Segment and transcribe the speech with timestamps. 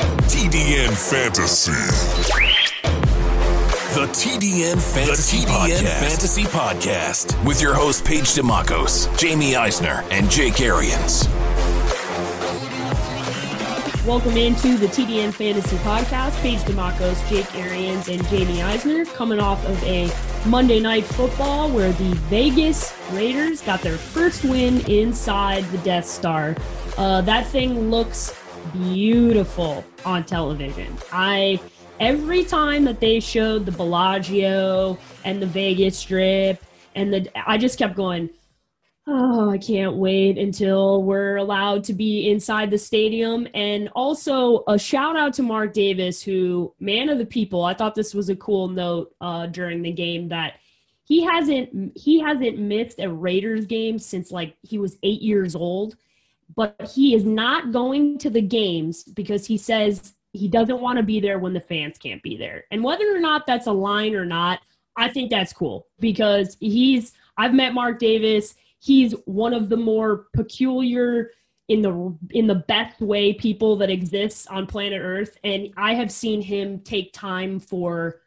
[0.00, 1.72] TDN Fantasy.
[3.94, 6.00] The TDN Fantasy, the TDN Podcast.
[6.00, 11.28] Fantasy Podcast with your host Paige Demacos, Jamie Eisner, and Jake Arians.
[14.06, 16.40] Welcome into the TDN Fantasy Podcast.
[16.40, 20.10] Paige Demacos, Jake Arians, and Jamie Eisner coming off of a
[20.46, 26.56] Monday Night Football where the Vegas Raiders got their first win inside the Death Star.
[26.96, 28.30] Uh, that thing looks
[28.72, 30.96] beautiful on television.
[31.12, 31.60] I
[31.98, 36.62] every time that they showed the Bellagio and the Vegas Strip
[36.94, 38.30] and the I just kept going,
[39.06, 44.78] "Oh, I can't wait until we're allowed to be inside the stadium." And also a
[44.78, 47.64] shout out to Mark Davis who man of the people.
[47.64, 50.54] I thought this was a cool note uh, during the game that
[51.04, 55.96] he hasn't he hasn't missed a Raiders game since like he was 8 years old
[56.54, 61.02] but he is not going to the games because he says he doesn't want to
[61.02, 62.64] be there when the fans can't be there.
[62.70, 64.60] And whether or not that's a line or not,
[64.96, 68.54] I think that's cool because he's I've met Mark Davis.
[68.80, 71.30] He's one of the more peculiar
[71.68, 76.10] in the in the best way people that exists on planet Earth and I have
[76.10, 78.20] seen him take time for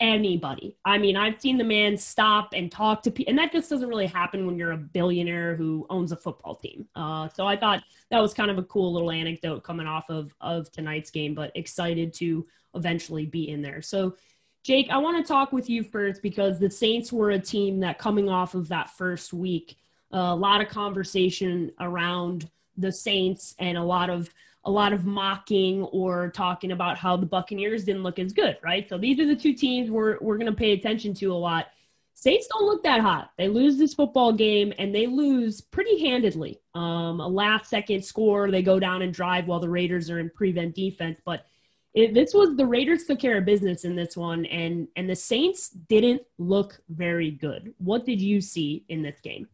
[0.00, 0.76] anybody.
[0.84, 3.88] I mean, I've seen the man stop and talk to people, and that just doesn't
[3.88, 6.86] really happen when you're a billionaire who owns a football team.
[6.94, 10.34] Uh, so I thought that was kind of a cool little anecdote coming off of
[10.40, 13.82] of tonight's game, but excited to eventually be in there.
[13.82, 14.16] So.
[14.62, 17.98] Jake, I want to talk with you first because the Saints were a team that
[17.98, 19.76] coming off of that first week,
[20.10, 24.32] a lot of conversation around the Saints and a lot of
[24.66, 28.88] a lot of mocking or talking about how the Buccaneers didn't look as good, right?
[28.88, 31.66] So these are the two teams we're, we're going to pay attention to a lot.
[32.14, 33.32] Saints don't look that hot.
[33.36, 36.60] They lose this football game and they lose pretty handedly.
[36.74, 40.30] Um, a last second score, they go down and drive while the Raiders are in
[40.30, 41.20] prevent defense.
[41.24, 41.44] But
[41.92, 45.14] it, this was the Raiders took care of business in this one, and and the
[45.14, 47.72] Saints didn't look very good.
[47.78, 49.48] What did you see in this game?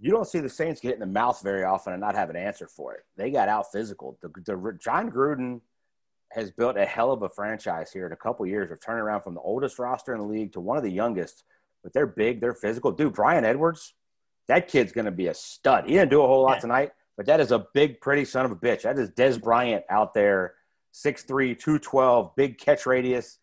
[0.00, 2.36] You don't see the Saints get in the mouth very often and not have an
[2.36, 3.04] answer for it.
[3.16, 4.18] They got out physical.
[4.20, 5.60] The, the, Jon Gruden
[6.32, 9.22] has built a hell of a franchise here in a couple years of turning around
[9.22, 11.44] from the oldest roster in the league to one of the youngest.
[11.82, 12.90] But they're big, they're physical.
[12.90, 13.94] Dude, Bryan Edwards,
[14.48, 15.84] that kid's going to be a stud.
[15.86, 18.50] He didn't do a whole lot tonight, but that is a big, pretty son of
[18.50, 18.82] a bitch.
[18.82, 20.54] That is Dez Bryant out there,
[20.92, 23.38] 6'3", 212, big catch radius.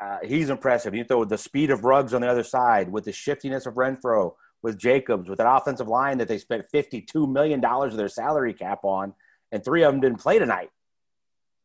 [0.00, 0.94] Uh, he's impressive.
[0.94, 4.34] You throw the speed of Ruggs on the other side with the shiftiness of Renfrow–
[4.66, 8.80] with Jacobs, with an offensive line that they spent $52 million of their salary cap
[8.82, 9.14] on,
[9.52, 10.70] and three of them didn't play tonight.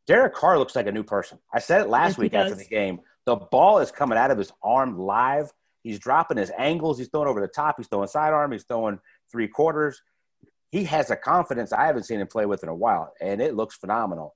[0.06, 1.40] Derek Carr looks like a new person.
[1.52, 3.00] I said it last yes, week after the game.
[3.26, 5.52] The ball is coming out of his arm live.
[5.82, 7.00] He's dropping his angles.
[7.00, 7.78] He's throwing over the top.
[7.78, 8.52] He's throwing sidearm.
[8.52, 9.00] He's throwing
[9.32, 10.00] three quarters.
[10.70, 13.56] He has a confidence I haven't seen him play with in a while, and it
[13.56, 14.36] looks phenomenal.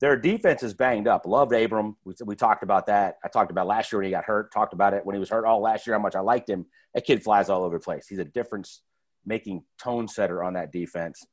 [0.00, 1.24] Their defense is banged up.
[1.24, 1.96] Loved Abram.
[2.04, 3.16] We, we talked about that.
[3.24, 4.52] I talked about last year when he got hurt.
[4.52, 5.96] Talked about it when he was hurt all last year.
[5.96, 6.66] How much I liked him.
[6.94, 8.06] That kid flies all over the place.
[8.06, 8.82] He's a difference
[9.24, 11.24] making tone setter on that defense.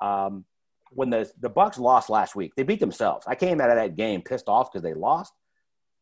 [0.00, 0.44] Um,
[0.92, 3.24] when the the Bucs lost last week, they beat themselves.
[3.26, 5.32] I came out of that game pissed off because they lost,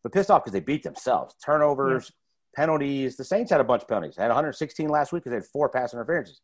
[0.02, 1.34] but pissed off because they beat themselves.
[1.44, 2.10] Turnovers,
[2.56, 2.62] yeah.
[2.62, 3.16] penalties.
[3.16, 4.16] The Saints had a bunch of penalties.
[4.16, 6.40] They had 116 last week because they had four pass interferences.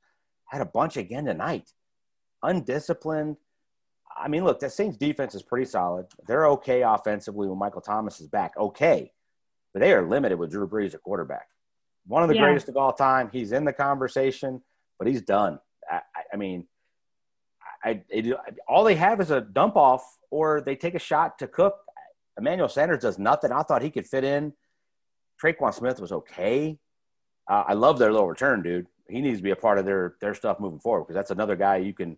[0.48, 1.70] Had a bunch again tonight.
[2.42, 3.36] Undisciplined
[4.16, 6.06] I mean, look, that Saints defense is pretty solid.
[6.26, 8.52] They're okay offensively when Michael Thomas is back.
[8.56, 9.12] Okay.
[9.72, 11.48] But they are limited with Drew Brees at quarterback.
[12.06, 12.42] One of the yeah.
[12.42, 13.28] greatest of all time.
[13.32, 14.62] He's in the conversation,
[14.98, 15.58] but he's done.
[15.90, 16.00] I,
[16.32, 16.66] I mean,
[17.84, 18.36] I, it,
[18.68, 21.76] all they have is a dump off or they take a shot to Cook.
[22.38, 23.52] Emmanuel Sanders does nothing.
[23.52, 24.52] I thought he could fit in.
[25.42, 26.78] Tre'Quan Smith was okay.
[27.48, 28.86] Uh, I love their little return, dude.
[29.08, 31.56] He needs to be a part of their their stuff moving forward because that's another
[31.56, 32.16] guy you can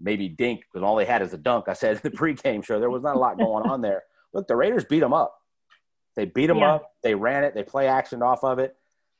[0.00, 1.68] maybe dink because all they had is a dunk.
[1.68, 4.02] I said in the pregame show there was not a lot going on there.
[4.32, 5.34] Look, the Raiders beat them up.
[6.14, 6.74] They beat them yeah.
[6.74, 6.92] up.
[7.02, 7.54] They ran it.
[7.54, 8.76] They play action off of it.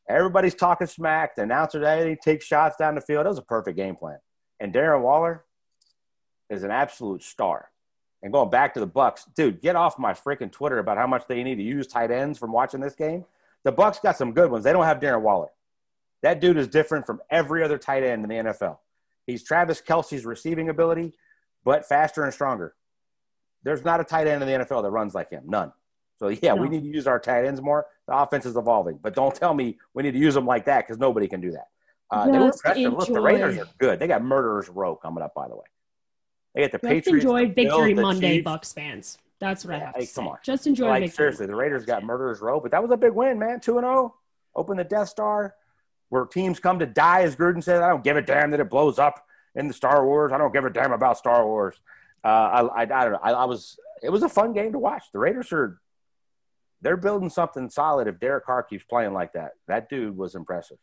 [0.09, 1.37] Everybody's talking smack.
[1.37, 3.27] The announcer today takes shots down the field.
[3.27, 4.19] That was a perfect game plan.
[4.61, 5.45] And Darren Waller
[6.49, 7.71] is an absolute star.
[8.23, 11.27] And going back to the Bucs, dude, get off my freaking Twitter about how much
[11.29, 13.25] they need to use tight ends from watching this game.
[13.65, 14.65] The Bucs got some good ones.
[14.65, 15.49] They don't have Darren Waller.
[16.23, 18.79] That dude is different from every other tight end in the NFL.
[19.27, 21.15] He's Travis Kelce's receiving ability,
[21.65, 22.75] but faster and stronger.
[23.63, 25.43] There's not a tight end in the NFL that runs like him.
[25.47, 25.73] None.
[26.19, 26.63] So yeah, no.
[26.63, 27.87] we need to use our tight ends more.
[28.07, 30.87] The offense is evolving, but don't tell me we need to use them like that
[30.87, 31.67] because nobody can do that.
[32.11, 32.93] Uh, they were impressive.
[32.93, 33.99] Look, the Raiders are good.
[33.99, 35.65] They got Murderers Row coming up, by the way.
[36.55, 37.07] They get the Patriots.
[37.07, 37.25] Just Patriots.
[37.25, 38.49] enjoy Victory Bills, Monday, Chiefs.
[38.49, 39.19] Bucs fans.
[39.39, 40.23] That's what I have hey, to say.
[40.23, 40.39] On.
[40.43, 41.17] Just enjoy like, Victory.
[41.17, 43.61] Seriously, the Raiders got Murderers Row, but that was a big win, man.
[43.61, 44.15] Two and zero.
[44.15, 44.61] Oh.
[44.61, 45.55] Open the Death Star,
[46.09, 47.83] where teams come to die, as Gruden said.
[47.83, 49.25] I don't give a damn that it blows up
[49.55, 50.33] in the Star Wars.
[50.33, 51.75] I don't give a damn about Star Wars.
[52.25, 53.21] Uh, I, I, I don't know.
[53.23, 53.79] I, I was.
[54.03, 55.05] It was a fun game to watch.
[55.13, 55.81] The Raiders are
[56.83, 59.53] they're building something solid if Derek Carr keeps playing like that.
[59.67, 60.79] That dude was impressive.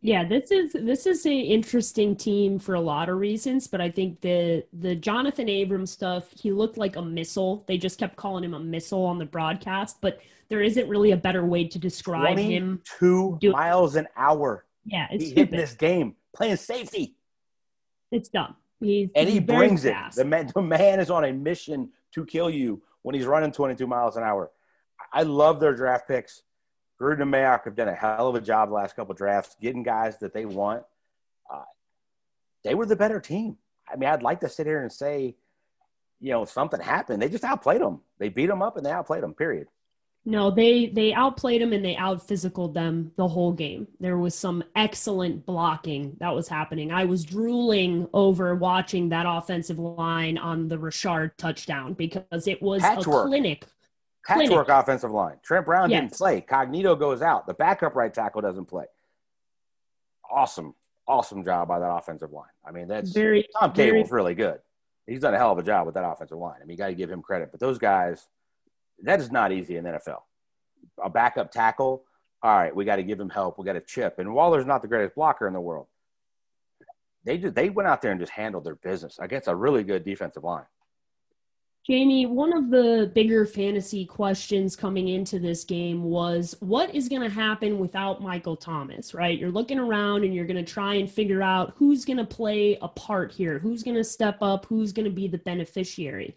[0.00, 3.90] Yeah, this is this is an interesting team for a lot of reasons, but I
[3.90, 7.64] think the the Jonathan Abrams stuff, he looked like a missile.
[7.66, 11.16] They just kept calling him a missile on the broadcast, but there isn't really a
[11.16, 12.80] better way to describe him.
[12.84, 14.64] Two miles an hour.
[14.84, 17.16] Yeah, it's he hit this game playing safety.
[18.12, 18.54] It's dumb.
[18.80, 20.16] He's and he brings fast.
[20.16, 20.22] it.
[20.22, 23.86] The man, the man is on a mission to kill you when he's running 22
[23.86, 24.50] miles an hour.
[25.12, 26.42] I love their draft picks.
[27.00, 29.82] Gruden and Mayock have done a hell of a job the last couple drafts getting
[29.82, 30.82] guys that they want.
[31.52, 31.62] Uh,
[32.64, 33.56] they were the better team.
[33.90, 35.36] I mean, I'd like to sit here and say,
[36.20, 37.22] you know, something happened.
[37.22, 38.00] They just outplayed them.
[38.18, 39.34] They beat them up and they outplayed them.
[39.34, 39.68] Period.
[40.24, 43.86] No, they they outplayed them and they out physicaled them the whole game.
[44.00, 46.90] There was some excellent blocking that was happening.
[46.90, 52.82] I was drooling over watching that offensive line on the Richard touchdown because it was
[52.82, 53.24] Patchwork.
[53.24, 53.64] a clinic
[54.28, 54.82] Patchwork clinic.
[54.82, 55.36] offensive line.
[55.42, 56.02] Trent Brown yes.
[56.02, 56.40] didn't play.
[56.42, 57.46] Cognito goes out.
[57.46, 58.84] The backup right tackle doesn't play.
[60.30, 60.74] Awesome,
[61.06, 62.50] awesome job by that offensive line.
[62.66, 64.58] I mean, that's very Tom Cable's very, really good.
[65.06, 66.56] He's done a hell of a job with that offensive line.
[66.60, 67.50] I mean, you got to give him credit.
[67.50, 68.28] But those guys,
[69.04, 70.20] that is not easy in the NFL.
[71.02, 72.04] A backup tackle,
[72.42, 73.58] all right, we got to give him help.
[73.58, 74.18] We got to chip.
[74.18, 75.86] And Waller's not the greatest blocker in the world.
[77.24, 80.04] They just they went out there and just handled their business against a really good
[80.04, 80.66] defensive line.
[81.86, 87.22] Jamie, one of the bigger fantasy questions coming into this game was what is going
[87.22, 89.38] to happen without Michael Thomas, right?
[89.38, 92.76] You're looking around and you're going to try and figure out who's going to play
[92.82, 96.36] a part here, who's going to step up, who's going to be the beneficiary.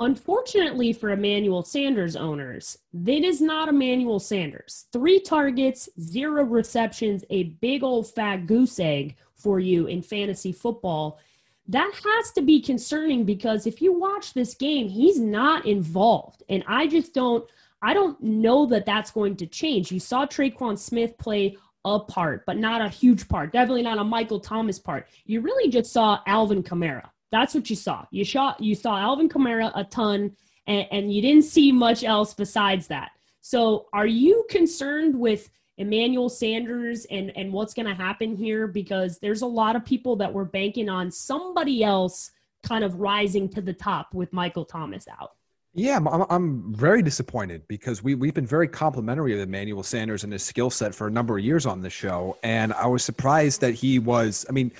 [0.00, 4.86] Unfortunately for Emmanuel Sanders owners, that is not Emmanuel Sanders.
[4.92, 11.20] Three targets, zero receptions, a big old fat goose egg for you in fantasy football
[11.68, 16.42] that has to be concerning because if you watch this game, he's not involved.
[16.48, 17.48] And I just don't,
[17.80, 19.90] I don't know that that's going to change.
[19.90, 23.52] You saw Tre'Quan Smith play a part, but not a huge part.
[23.52, 25.08] Definitely not a Michael Thomas part.
[25.24, 27.08] You really just saw Alvin Kamara.
[27.30, 28.06] That's what you saw.
[28.10, 32.32] You shot, you saw Alvin Kamara a ton, and, and you didn't see much else
[32.32, 33.10] besides that.
[33.40, 39.18] So, are you concerned with Emmanuel Sanders and and what's going to happen here because
[39.18, 42.30] there's a lot of people that were banking on somebody else
[42.62, 45.32] kind of rising to the top with Michael Thomas out.
[45.76, 50.32] Yeah, I'm, I'm very disappointed because we, we've been very complimentary of Emmanuel Sanders and
[50.32, 52.38] his skill set for a number of years on the show.
[52.44, 54.70] And I was surprised that he was, I mean,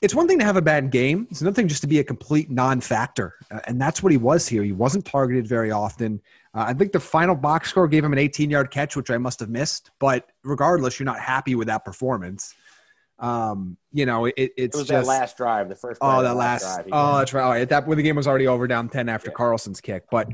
[0.00, 1.26] it's one thing to have a bad game.
[1.30, 3.34] It's another thing just to be a complete non-factor.
[3.50, 4.62] Uh, and that's what he was here.
[4.62, 6.20] He wasn't targeted very often.
[6.54, 9.18] Uh, I think the final box score gave him an 18 yard catch, which I
[9.18, 9.90] must have missed.
[9.98, 12.54] But regardless, you're not happy with that performance.
[13.18, 15.98] Um, you know, it, it's it was just, that last drive, the first.
[16.00, 16.64] Oh, that last.
[16.64, 17.60] last oh, that's right.
[17.60, 19.34] Oh, that when the game was already over, down 10 after yeah.
[19.34, 20.04] Carlson's kick.
[20.10, 20.28] But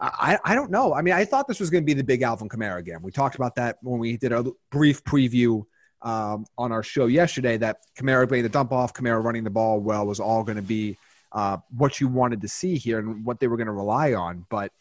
[0.00, 0.94] I, I don't know.
[0.94, 3.02] I mean, I thought this was going to be the big Alvin Kamara game.
[3.02, 5.64] We talked about that when we did a brief preview
[6.02, 7.56] um, on our show yesterday.
[7.56, 10.62] That Kamara being the dump off, Kamara running the ball well was all going to
[10.62, 10.96] be
[11.32, 14.46] uh, what you wanted to see here and what they were going to rely on.
[14.48, 14.72] But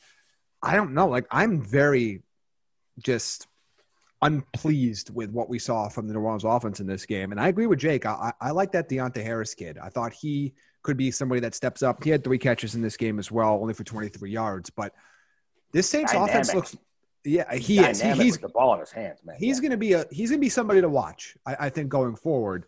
[0.61, 1.07] I don't know.
[1.07, 2.21] Like I'm very
[2.99, 3.47] just
[4.21, 7.31] unpleased with what we saw from the New Orleans offense in this game.
[7.31, 8.05] And I agree with Jake.
[8.05, 9.77] I, I like that Deonte Harris kid.
[9.77, 12.03] I thought he could be somebody that steps up.
[12.03, 14.69] He had three catches in this game as well, only for 23 yards.
[14.69, 14.93] But
[15.71, 16.31] this Saints Dynamic.
[16.31, 16.77] offense looks.
[17.23, 18.01] Yeah, he is.
[18.01, 19.35] He, he's the ball in his hands, man.
[19.37, 19.61] He's yeah.
[19.61, 20.05] going to be a.
[20.11, 21.35] He's going to be somebody to watch.
[21.45, 22.67] I, I think going forward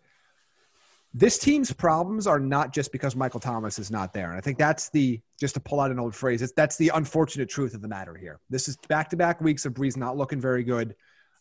[1.13, 4.29] this team's problems are not just because Michael Thomas is not there.
[4.29, 6.91] And I think that's the, just to pull out an old phrase, it's, that's the
[6.94, 8.39] unfortunate truth of the matter here.
[8.50, 10.96] This is back to back weeks of Brees not looking very good.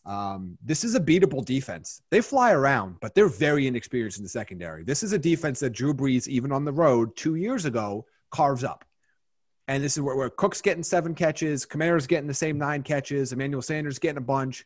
[0.05, 2.01] Um, this is a beatable defense.
[2.09, 4.83] They fly around, but they're very inexperienced in the secondary.
[4.83, 8.63] This is a defense that Drew Brees, even on the road two years ago, carves
[8.63, 8.85] up.
[9.69, 13.31] And this is where, where Cook's getting seven catches, Kamara's getting the same nine catches,
[13.31, 14.65] Emmanuel Sanders getting a bunch,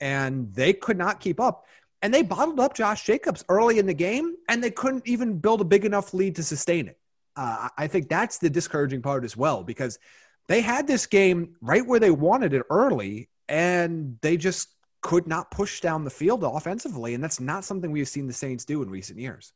[0.00, 1.66] and they could not keep up.
[2.02, 5.60] And they bottled up Josh Jacobs early in the game, and they couldn't even build
[5.60, 6.98] a big enough lead to sustain it.
[7.36, 10.00] Uh, I think that's the discouraging part as well, because
[10.48, 14.68] they had this game right where they wanted it early, and they just
[15.00, 17.14] could not push down the field offensively.
[17.14, 19.52] And that's not something we've seen the Saints do in recent years.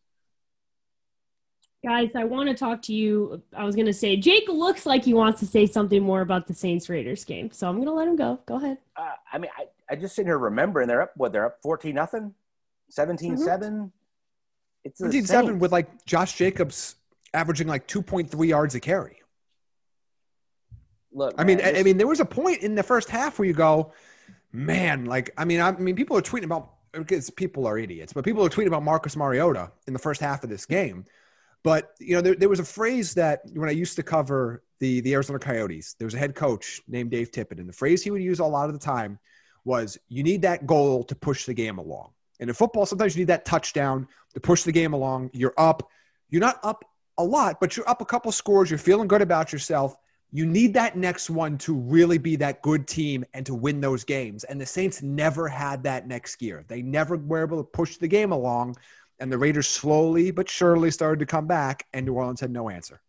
[1.84, 3.40] Guys, I want to talk to you.
[3.56, 6.48] I was going to say, Jake looks like he wants to say something more about
[6.48, 7.52] the Saints Raiders game.
[7.52, 8.40] So I'm going to let him go.
[8.46, 8.78] Go ahead.
[8.96, 11.94] Uh, I mean, I, I just sitting here remembering they're up, what, they're up 14
[11.94, 12.34] nothing,
[12.90, 13.42] 17 mm-hmm.
[13.42, 13.92] 7.
[14.84, 16.96] It's 17 7 with like Josh Jacobs
[17.32, 19.18] averaging like 2.3 yards a carry.
[21.12, 23.46] Look, I mean, I, I mean, there was a point in the first half where
[23.46, 23.92] you go,
[24.52, 28.12] man, like, I mean, I, I mean, people are tweeting about because people are idiots,
[28.12, 31.04] but people are tweeting about Marcus Mariota in the first half of this game.
[31.64, 35.00] But you know, there, there was a phrase that when I used to cover the
[35.00, 38.10] the Arizona Coyotes, there was a head coach named Dave Tippett, and the phrase he
[38.10, 39.18] would use a lot of the time
[39.64, 42.10] was, "You need that goal to push the game along."
[42.40, 45.30] And in football, sometimes you need that touchdown to push the game along.
[45.32, 45.88] You're up.
[46.30, 46.84] You're not up
[47.18, 48.70] a lot, but you're up a couple scores.
[48.70, 49.96] You're feeling good about yourself.
[50.30, 54.04] You need that next one to really be that good team and to win those
[54.04, 54.44] games.
[54.44, 56.64] And the Saints never had that next year.
[56.68, 58.76] They never were able to push the game along.
[59.20, 62.70] And the Raiders slowly but surely started to come back, and New Orleans had no
[62.70, 63.00] answer.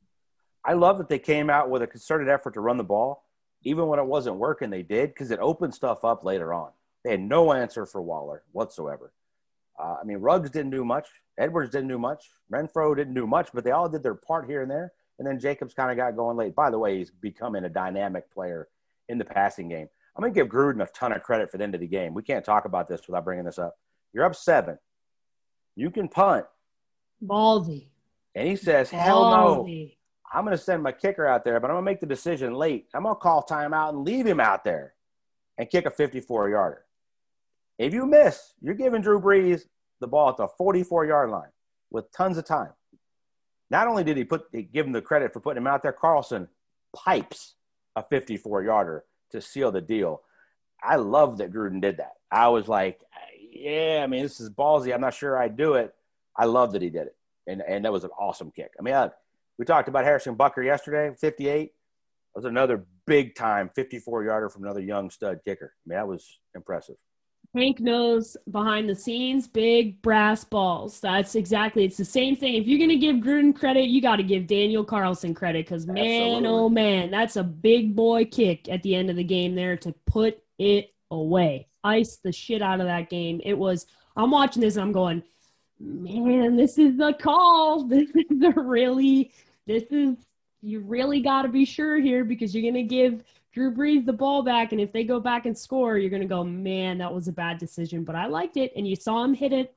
[0.66, 3.25] I love that they came out with a concerted effort to run the ball.
[3.63, 6.72] Even when it wasn't working, they did because it opened stuff up later on.
[7.04, 9.13] They had no answer for Waller whatsoever.
[9.80, 11.08] Uh, I mean, Ruggs didn't do much.
[11.38, 12.30] Edwards didn't do much.
[12.51, 14.92] Renfro didn't do much, but they all did their part here and there.
[15.18, 16.56] And then Jacobs kind of got going late.
[16.56, 18.68] By the way, he's becoming a dynamic player
[19.08, 19.88] in the passing game.
[20.16, 22.13] I'm going to give Gruden a ton of credit for the end of the game.
[22.13, 23.78] We can't talk about this without bringing this up.
[24.13, 24.78] You're up seven.
[25.80, 26.46] You can punt.
[27.22, 27.90] Baldy.
[28.36, 29.66] And he says, hell no.
[30.34, 32.54] I'm going to send my kicker out there, but I'm going to make the decision
[32.54, 32.88] late.
[32.94, 34.94] I'm going to call timeout and leave him out there
[35.58, 36.84] and kick a 54 yarder.
[37.78, 39.62] If you miss, you're giving Drew Brees
[40.02, 41.50] the ball at the 44 yard line
[41.92, 42.74] with tons of time.
[43.72, 46.50] Not only did he put give him the credit for putting him out there, Carlson
[46.94, 47.56] pipes
[47.96, 50.24] a 54 yarder to seal the deal.
[50.84, 52.16] I love that Gruden did that.
[52.30, 53.00] I was like,
[53.60, 54.94] yeah, I mean, this is ballsy.
[54.94, 55.94] I'm not sure I'd do it.
[56.38, 57.16] I love that he did it.
[57.48, 58.72] And, and that was an awesome kick.
[58.80, 59.10] I mean, I,
[59.58, 61.66] we talked about Harrison Butker yesterday, 58.
[61.66, 65.74] That was another big time 54 yarder from another young stud kicker.
[65.75, 66.96] I mean, that was impressive.
[67.56, 71.00] Hank knows behind the scenes, big brass balls.
[71.00, 71.84] That's exactly.
[71.84, 72.56] It's the same thing.
[72.56, 75.88] If you're going to give Gruden credit, you got to give Daniel Carlson credit because
[75.88, 79.78] man, oh man, that's a big boy kick at the end of the game there
[79.78, 83.42] to put it away, ice the shit out of that game.
[83.44, 83.86] It was.
[84.16, 84.75] I'm watching this.
[84.75, 85.24] And I'm going,
[85.80, 87.84] man, this is the call.
[87.89, 89.32] This is the really.
[89.66, 90.18] This is
[90.62, 93.24] you really got to be sure here because you're going to give
[93.54, 96.28] Drew Brees the ball back, and if they go back and score, you're going to
[96.28, 98.04] go, man, that was a bad decision.
[98.04, 99.74] But I liked it, and you saw him hit it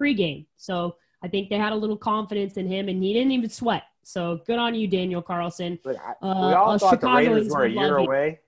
[0.00, 0.46] pregame.
[0.56, 3.84] So I think they had a little confidence in him, and he didn't even sweat.
[4.02, 5.78] So good on you, Daniel Carlson.
[5.82, 8.40] But I, uh, we all thought Chicagoans the Raiders were a year away,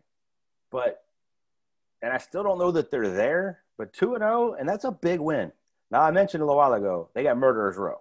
[0.70, 1.03] but
[2.04, 3.60] and I still don't know that they're there.
[3.76, 5.50] But two and zero, oh, and that's a big win.
[5.90, 8.00] Now I mentioned a little while ago they got Murderers Row,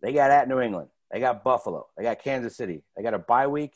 [0.00, 3.18] they got at New England, they got Buffalo, they got Kansas City, they got a
[3.18, 3.72] bye week,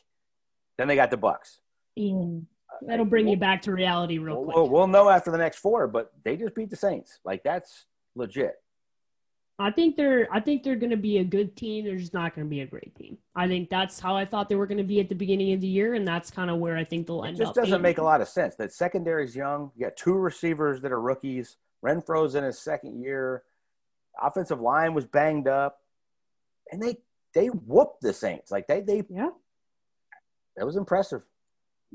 [0.78, 1.58] then they got the Bucs.
[1.98, 2.44] Mm.
[2.82, 4.54] That'll bring you back to reality real quick.
[4.54, 7.18] We'll, we'll know after the next four, but they just beat the Saints.
[7.24, 8.56] Like that's legit.
[9.58, 11.84] I think they're I think they're going to be a good team.
[11.84, 13.16] They're just not going to be a great team.
[13.34, 15.60] I think that's how I thought they were going to be at the beginning of
[15.60, 17.40] the year, and that's kind of where I think they'll end up.
[17.40, 17.82] It just doesn't being.
[17.82, 18.54] make a lot of sense.
[18.56, 19.70] That secondary is young.
[19.74, 21.56] You got two receivers that are rookies.
[21.82, 23.44] Renfrow's in his second year.
[24.20, 25.78] Offensive line was banged up,
[26.70, 26.98] and they
[27.34, 28.50] they whooped the Saints.
[28.50, 29.30] Like they they yeah,
[30.56, 31.22] that was impressive.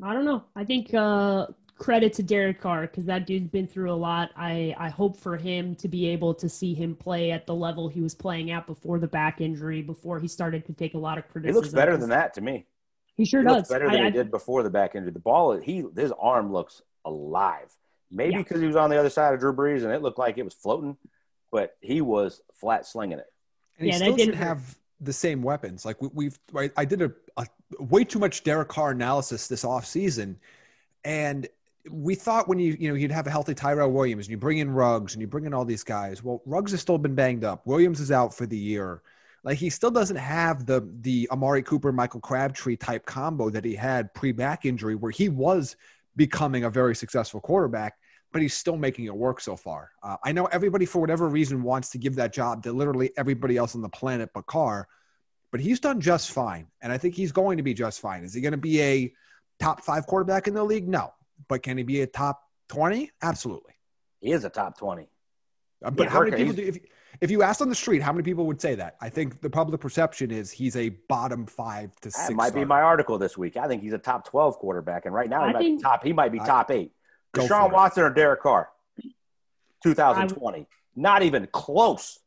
[0.04, 0.44] I don't know.
[0.56, 1.48] I think uh,
[1.82, 4.30] credit to Derek Carr because that dude's been through a lot.
[4.38, 7.88] I, I hope for him to be able to see him play at the level
[7.88, 11.18] he was playing at before the back injury, before he started to take a lot
[11.18, 11.56] of criticism.
[11.56, 12.68] He looks better than that to me.
[13.16, 13.58] He sure he does.
[13.58, 15.12] Looks better than I, he did before the back injury.
[15.12, 17.72] The ball, he his arm looks alive.
[18.12, 18.62] Maybe because yeah.
[18.62, 20.54] he was on the other side of Drew Brees and it looked like it was
[20.54, 20.98] floating,
[21.52, 23.32] but he was flat slinging it.
[23.80, 25.84] And he yeah, still didn't have the same weapons.
[25.84, 27.48] Like we, have I did a, a,
[27.80, 30.38] way too much Derek Carr analysis this off season,
[31.04, 31.48] and
[31.90, 34.60] we thought when you you know you'd have a healthy Tyrell Williams and you bring
[34.60, 36.24] in Ruggs and you bring in all these guys.
[36.24, 37.66] Well, Ruggs has still been banged up.
[37.66, 39.02] Williams is out for the year.
[39.44, 43.74] Like he still doesn't have the the Amari Cooper Michael Crabtree type combo that he
[43.76, 45.76] had pre back injury, where he was
[46.16, 47.96] becoming a very successful quarterback.
[48.32, 49.92] but he's still making it work so far.
[50.04, 53.58] Uh, I know everybody, for whatever reason, wants to give that job to literally everybody
[53.58, 54.88] else on the planet but Carr,
[55.52, 56.68] but he's done just fine.
[56.82, 58.24] And I think he's going to be just fine.
[58.24, 59.14] Is he going to be a
[59.60, 60.88] top five quarterback in the league?
[60.88, 61.14] No.
[61.48, 63.12] But can he be a top 20?
[63.22, 63.74] Absolutely.
[64.20, 65.08] He is a top 20.
[65.84, 66.78] Uh, but how many people do, if,
[67.22, 68.96] if you asked on the street, how many people would say that?
[69.02, 72.28] I think the public perception is he's a bottom five to six.
[72.28, 72.66] That might starter.
[72.66, 73.58] be my article this week.
[73.58, 75.06] I think he's a top 12 quarterback.
[75.06, 76.92] And right now, he I might think- be top, he might be I- top eight.
[77.34, 77.74] Go Deshaun for it.
[77.74, 78.70] Watson or Derek Carr?
[79.84, 80.68] 2020.
[80.96, 82.20] Not even close.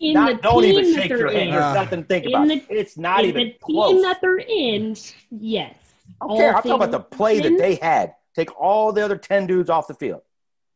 [0.00, 1.48] In Not, the don't team even shake your hand.
[1.48, 2.48] in, There's Uh, nothing to think about.
[2.48, 4.02] the- it's not in even the team close.
[4.02, 4.96] that they're in,
[5.30, 5.74] yes.
[6.20, 6.48] I don't care.
[6.50, 8.14] I'm talking about the play that they had.
[8.34, 10.22] Take all the other 10 dudes off the field.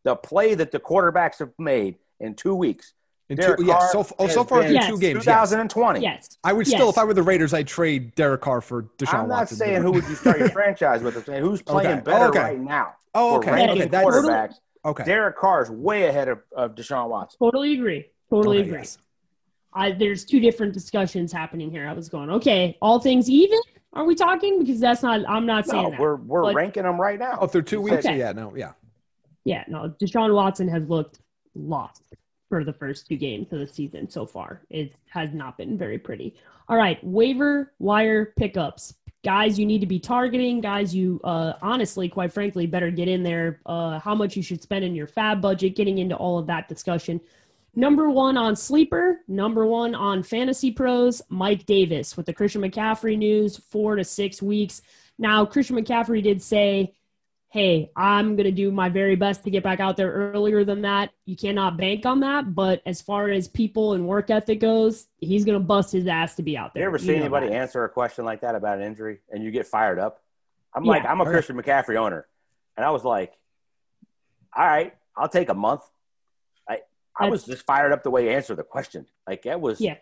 [0.04, 2.94] The play that the quarterbacks have made in two weeks.
[3.28, 4.88] In Derek two, yes, Carr so, oh, so far been through Yes.
[4.88, 5.24] two games.
[5.24, 6.00] 2020.
[6.00, 6.38] Yes.
[6.44, 6.76] I would Yes.
[6.76, 9.18] still, if I were the Raiders, I'd trade Derek Carr for Deshaun Watson.
[9.20, 9.56] I'm not Watson.
[9.58, 11.16] saying who would you start your franchise with.
[11.16, 12.00] I'm saying who's playing Okay.
[12.00, 12.38] better Okay.
[12.38, 12.94] right now.
[13.14, 13.50] Oh, okay.
[13.50, 13.88] ranking okay.
[13.90, 14.54] That's, quarterbacks.
[14.86, 15.04] okay.
[15.04, 17.36] Derek Carr is way ahead of, of Deshaun Watson.
[17.38, 18.06] Totally agree.
[18.30, 18.78] Totally Okay, agree.
[18.80, 18.98] yes.
[19.74, 21.86] I, there's two different discussions happening here.
[21.86, 23.58] I was going, okay, all things even.
[23.92, 24.58] Are we talking?
[24.60, 25.20] Because that's not.
[25.28, 26.00] I'm not saying No, that.
[26.00, 27.38] we're we're But- ranking them right now.
[27.40, 28.02] Oh, through two weeks?
[28.02, 28.72] said- Yeah, no, yeah.
[29.44, 29.94] Yeah, no.
[30.00, 31.20] Deshaun Watson has looked
[31.54, 32.02] lost
[32.50, 34.62] for the first two games of the season so far.
[34.70, 36.34] It has not been very pretty.
[36.68, 38.94] All right, waiver wire pickups.
[39.24, 43.22] Guys you need to be targeting, guys you uh, honestly, quite frankly, better get in
[43.22, 43.60] there.
[43.66, 46.68] Uh, how much you should spend in your FAAB budget, getting into all of that
[46.68, 47.20] discussion.
[47.74, 53.16] Number one on Sleeper, number one on Fantasy Pros, Mike Davis with the Christian McCaffrey
[53.16, 54.82] news, four to six weeks.
[55.18, 56.94] Now, Christian McCaffrey did say
[57.50, 60.82] hey, I'm going to do my very best to get back out there earlier than
[60.82, 61.10] that.
[61.24, 62.54] You cannot bank on that.
[62.54, 66.34] But as far as people and work ethic goes, he's going to bust his ass
[66.36, 66.82] to be out there.
[66.82, 67.54] You ever see know anybody that.
[67.54, 70.22] answer a question like that about an injury and you get fired up?
[70.74, 72.26] I'm like, I'm a Christian McCaffrey owner.
[72.76, 73.32] And I was like,
[74.54, 75.80] all right, I'll take a month.
[77.18, 79.06] I, was just fired up the way you answered the question.
[79.26, 79.96] Like, that was, Yeah.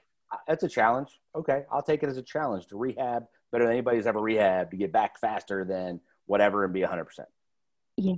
[0.47, 1.09] that's a challenge.
[1.35, 4.77] Okay, I'll take it as a challenge to rehab better than anybody's ever rehabbed to
[4.77, 7.27] get back faster than whatever and be 100%.
[7.97, 8.15] Yeah.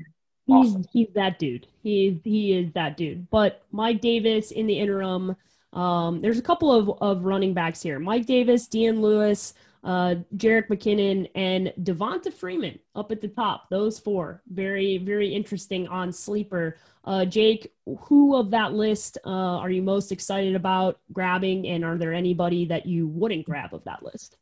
[0.46, 0.84] He's Awesome.
[0.94, 1.66] he's that dude.
[1.82, 3.28] He he is that dude.
[3.28, 5.36] But Mike Davis in the interim.
[5.74, 7.98] Um, there's a couple of, of running backs here.
[7.98, 9.52] Mike Davis, Dion Lewis,
[9.84, 13.68] uh, Jerick McKinnon, and Devonta Freeman up at the top.
[13.70, 14.42] Those four.
[14.48, 16.76] Very, very interesting on sleeper.
[17.04, 21.66] Uh, Jake, who of that list uh, are you most excited about grabbing?
[21.68, 24.36] And are there anybody that you wouldn't grab of that list?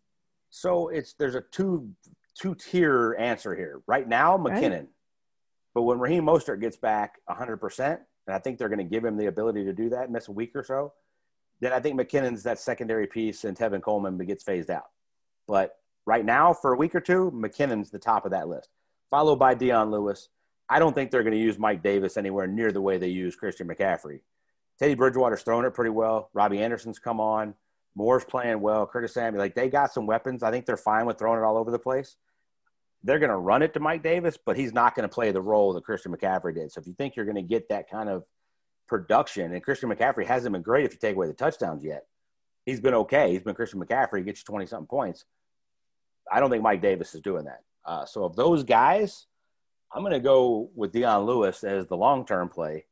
[0.50, 1.90] So it's there's a two
[2.38, 3.82] two tier answer here.
[3.86, 4.62] Right now, Right.
[4.62, 4.86] McKinnon.
[5.74, 7.80] But when Raheem Mostert gets back 100%,
[8.26, 10.32] and I think they're going to give him the ability to do that, miss a
[10.32, 10.94] week or so,
[11.60, 14.86] then I think McKinnon's that secondary piece and Tevin Coleman gets phased out.
[15.46, 15.72] But
[16.06, 18.68] right now, for a week or two, McKinnon's the top of that list,
[19.10, 20.28] followed by Dion Lewis.
[20.68, 23.36] I don't think they're going to use Mike Davis anywhere near the way they use
[23.36, 24.20] Christian McCaffrey.
[24.78, 26.30] Teddy Bridgewater's throwing it pretty well.
[26.34, 27.54] Robbie Anderson's come on.
[27.94, 28.86] Moore's playing well.
[28.86, 30.42] Curtis Samuel, like they got some weapons.
[30.42, 32.16] I think they're fine with throwing it all over the place.
[33.02, 35.40] They're going to run it to Mike Davis, but he's not going to play the
[35.40, 36.72] role that Christian McCaffrey did.
[36.72, 38.24] So if you think you're going to get that kind of
[38.86, 42.04] production, and Christian McCaffrey hasn't been great if you take away the touchdowns yet.
[42.64, 43.32] He's been okay.
[43.32, 45.24] He's been Christian McCaffrey, He gets you 20 something points.
[46.30, 47.62] I don't think Mike Davis is doing that.
[47.84, 49.26] Uh, so of those guys,
[49.92, 52.84] I'm going to go with Dion Lewis as the long term play,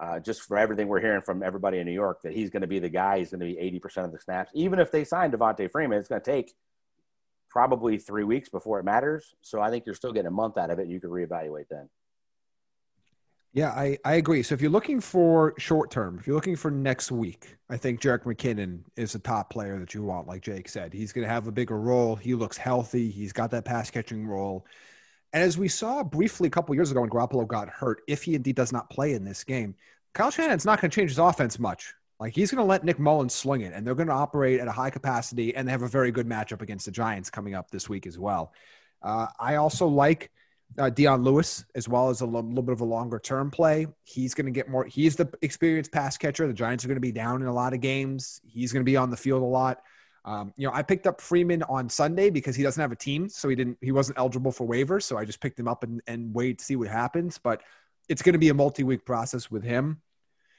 [0.00, 2.66] uh, just for everything we're hearing from everybody in New York that he's going to
[2.66, 3.18] be the guy.
[3.18, 4.50] He's going to be 80% of the snaps.
[4.54, 6.54] Even if they sign Devonta Freeman, it's going to take
[7.50, 9.34] probably three weeks before it matters.
[9.42, 10.88] So I think you're still getting a month out of it.
[10.88, 11.88] You can reevaluate then.
[13.58, 14.44] Yeah, I, I agree.
[14.44, 18.00] So if you're looking for short term, if you're looking for next week, I think
[18.00, 20.92] Jerick McKinnon is a top player that you want, like Jake said.
[20.92, 22.14] He's going to have a bigger role.
[22.14, 23.10] He looks healthy.
[23.10, 24.64] He's got that pass catching role.
[25.32, 28.36] And as we saw briefly a couple years ago when Garoppolo got hurt, if he
[28.36, 29.74] indeed does not play in this game,
[30.14, 31.92] Kyle Shanahan's not going to change his offense much.
[32.20, 34.68] Like he's going to let Nick Mullens sling it, and they're going to operate at
[34.68, 37.72] a high capacity, and they have a very good matchup against the Giants coming up
[37.72, 38.52] this week as well.
[39.02, 40.30] Uh, I also like
[40.76, 43.86] uh, Dion Lewis as well as a lo- little bit of a longer term play.
[44.04, 44.84] He's going to get more.
[44.84, 46.46] He's the experienced pass catcher.
[46.46, 48.40] The Giants are going to be down in a lot of games.
[48.44, 49.82] He's going to be on the field a lot.
[50.24, 53.28] Um, you know, I picked up Freeman on Sunday because he doesn't have a team,
[53.28, 53.78] so he didn't.
[53.80, 56.64] He wasn't eligible for waivers, so I just picked him up and, and wait to
[56.64, 57.38] see what happens.
[57.38, 57.62] But
[58.08, 60.02] it's going to be a multi week process with him.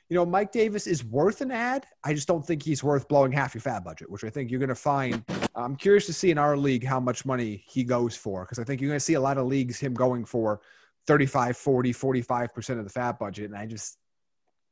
[0.09, 1.85] You know, Mike Davis is worth an add.
[2.03, 4.59] I just don't think he's worth blowing half your FAAB budget, which I think you're
[4.59, 5.23] going to find.
[5.53, 8.63] I'm curious to see in our league how much money he goes for because I
[8.63, 10.61] think you're going to see a lot of leagues him going for
[11.05, 13.45] 35, 40, 45% of the FAAB budget.
[13.45, 13.97] And I just,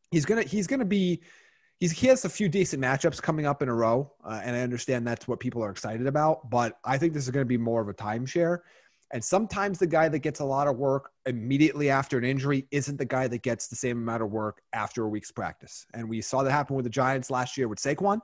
[0.09, 1.21] he's going to, he's going to be,
[1.79, 4.11] he's, he has a few decent matchups coming up in a row.
[4.23, 7.29] Uh, and I understand that's what people are excited about, but I think this is
[7.29, 8.59] going to be more of a timeshare.
[9.11, 12.97] And sometimes the guy that gets a lot of work immediately after an injury isn't
[12.97, 15.85] the guy that gets the same amount of work after a week's practice.
[15.93, 18.19] And we saw that happen with the Giants last year with Saquon.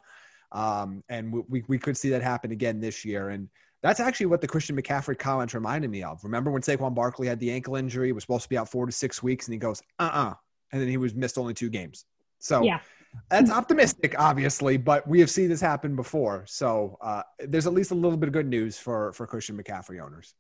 [0.51, 3.29] Um, and we, we could see that happen again this year.
[3.29, 3.49] And
[3.81, 6.23] that's actually what the Christian McCaffrey comments reminded me of.
[6.23, 8.91] Remember when Saquon Barkley had the ankle injury, was supposed to be out four to
[8.91, 10.29] six weeks, and he goes, uh uh-uh.
[10.29, 10.33] uh.
[10.71, 12.05] And then he was missed only two games.
[12.39, 12.79] So yeah.
[13.29, 16.45] that's optimistic, obviously, but we have seen this happen before.
[16.47, 20.03] So uh, there's at least a little bit of good news for, for Christian McCaffrey
[20.03, 20.33] owners.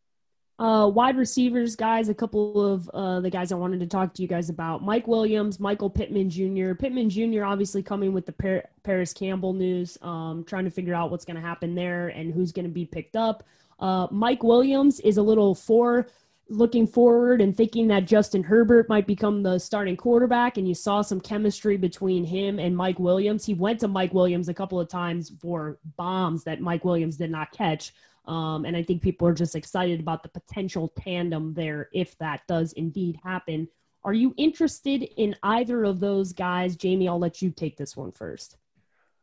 [0.59, 4.21] Uh, wide receivers, guys, a couple of uh, the guys I wanted to talk to
[4.21, 4.83] you guys about.
[4.83, 6.75] Mike Williams, Michael Pittman Jr.
[6.75, 7.43] Pittman Jr.
[7.43, 11.35] obviously coming with the Par- Parris Campbell news, um, trying to figure out what's going
[11.35, 13.43] to happen there and who's going to be picked up.
[13.79, 16.07] Uh, Mike Williams is a little for
[16.49, 20.57] looking forward and thinking that Justin Herbert might become the starting quarterback.
[20.57, 23.45] And you saw some chemistry between him and Mike Williams.
[23.45, 27.31] He went to Mike Williams a couple of times for bombs that Mike Williams did
[27.31, 27.93] not catch.
[28.25, 32.41] Um, and I think people are just excited about the potential tandem there if that
[32.47, 33.67] does indeed happen.
[34.05, 36.75] Are you interested in either of those guys?
[36.75, 38.57] Jamie, I'll let you take this one first.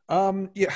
[0.08, 0.74] Um, yeah,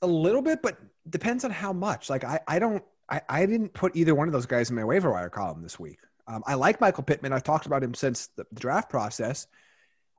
[0.00, 0.78] a little bit, but
[1.08, 2.10] depends on how much.
[2.10, 4.84] Like, I, I don't, I, I didn't put either one of those guys in my
[4.84, 5.98] waiver wire column this week.
[6.26, 7.32] Um, I like Michael Pittman.
[7.32, 9.46] I've talked about him since the draft process.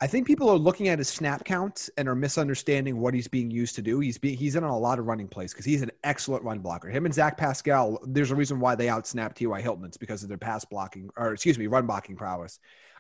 [0.04, 3.50] I think people are looking at his snap counts and are misunderstanding what he's being
[3.50, 4.02] used to do.
[4.02, 6.60] He's being he's in on a lot of running plays because he's an excellent run
[6.60, 6.90] blocker.
[6.90, 9.62] Him and Zach Pascal, there's a reason why they outsnap T.Y.
[9.62, 9.86] Hilton.
[9.86, 12.60] It's because of their pass blocking or excuse me, run blocking prowess.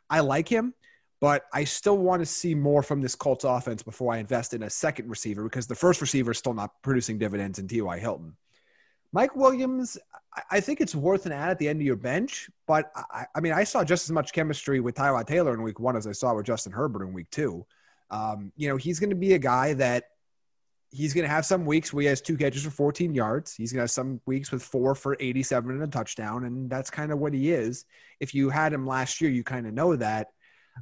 [0.10, 0.74] I like him,
[1.20, 4.64] but I still want to see more from this Colts offense before I invest in
[4.64, 8.00] a second receiver because the first receiver is still not producing dividends in T.Y.
[8.00, 8.38] Hilton.
[9.12, 9.98] Mike Williams,
[10.50, 13.40] I think it's worth an add at the end of your bench, but I, I,
[13.40, 16.12] mean, I saw just as much chemistry with Tyrod Taylor in week one as I
[16.12, 17.66] saw with Justin Herbert in week two.
[18.10, 20.06] Um, you know, he's going to be a guy that
[20.92, 23.56] he's going to have some weeks where he has two catches for 14 yards.
[23.56, 26.90] He's going to have some weeks with four for 87 and a touchdown, and that's
[26.90, 27.86] kind of what he is.
[28.20, 30.30] If you had him last year, you kind of know that.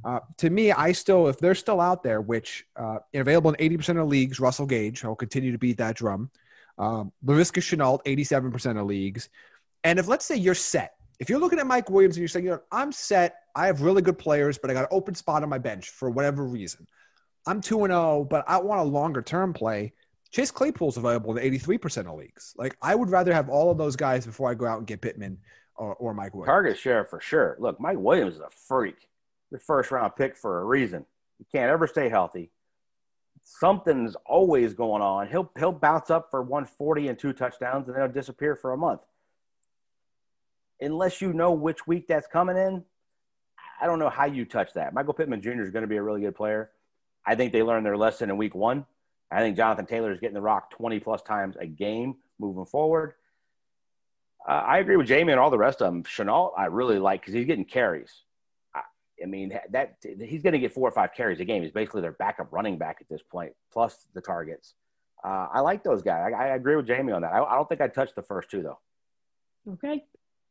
[0.04, 4.00] Uh, to me, I still, if they're still out there, which uh, available in 80%
[4.00, 6.30] of leagues, Russell Gage, I'll continue to beat that drum.
[6.78, 9.28] Um, Laviska Shenault, 87% of leagues.
[9.84, 12.46] And if let's say you're set, if you're looking at Mike Williams and you're saying,
[12.46, 15.42] you know, I'm set, I have really good players, but I got an open spot
[15.42, 16.86] on my bench for whatever reason.
[17.46, 19.92] I'm 2 and 0, but I want a longer term play.
[20.30, 22.54] Chase Claypool's available in 83% of leagues.
[22.56, 25.02] Like, I would rather have all of those guys before I go out and get
[25.02, 25.38] Pittman
[25.76, 26.48] or, or Mike Williams.
[26.48, 27.56] Target share for sure.
[27.58, 29.08] Look, Mike Williams is a freak.
[29.50, 31.04] The first round pick for a reason.
[31.38, 32.50] He can't ever stay healthy
[33.42, 35.28] something's always going on.
[35.28, 38.76] He'll he'll bounce up for 140 and two touchdowns, and then he'll disappear for a
[38.76, 39.00] month.
[40.80, 42.84] Unless you know which week that's coming in,
[43.80, 44.94] I don't know how you touch that.
[44.94, 45.62] Michael Pittman Jr.
[45.62, 46.70] is going to be a really good player.
[47.24, 48.84] I think they learned their lesson in week one.
[49.30, 53.14] I think Jonathan Taylor is getting the rock 20 plus times a game moving forward.
[54.46, 56.02] Uh, I agree with Jamie and all the rest of them.
[56.02, 58.12] Shenault, I really like because he's getting carries.
[59.22, 61.62] I mean, that he's going to get four or five carries a game.
[61.62, 64.74] He's basically their backup running back at this point, plus the targets.
[65.24, 66.32] Uh, I like those guys.
[66.36, 67.32] I, I, agree with Jamie on that.
[67.32, 68.78] I, I don't think I touched the first two though.
[69.74, 70.04] Okay,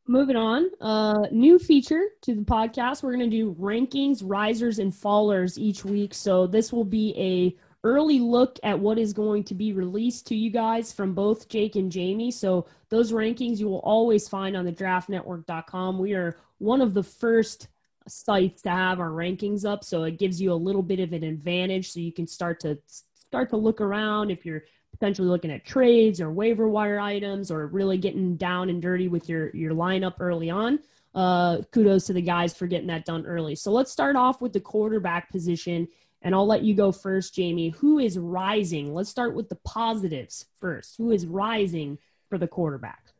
[0.08, 0.70] moving on.
[0.80, 3.02] Uh, new feature to the podcast.
[3.02, 6.14] We're going to do rankings, risers, and fallers each week.
[6.14, 10.36] So this will be a early look at what is going to be released to
[10.36, 12.30] you guys from both Jake and Jamie.
[12.30, 15.98] So those rankings you will always find on the draftnetwork.com.
[15.98, 17.68] We are one of the first
[18.08, 21.24] sites to have our rankings up so it gives you a little bit of an
[21.24, 24.62] advantage so you can start to start to look around if you're
[24.92, 29.28] potentially looking at trades or waiver wire items or really getting down and dirty with
[29.28, 30.78] your your lineup early on
[31.14, 34.52] uh, kudos to the guys for getting that done early so let's start off with
[34.52, 35.88] the quarterback position
[36.24, 37.70] and I'll let you go first, Jamie.
[37.70, 38.94] Who is rising?
[38.94, 40.96] Let's start with the positives first.
[40.96, 43.12] Who is rising for the quarterback?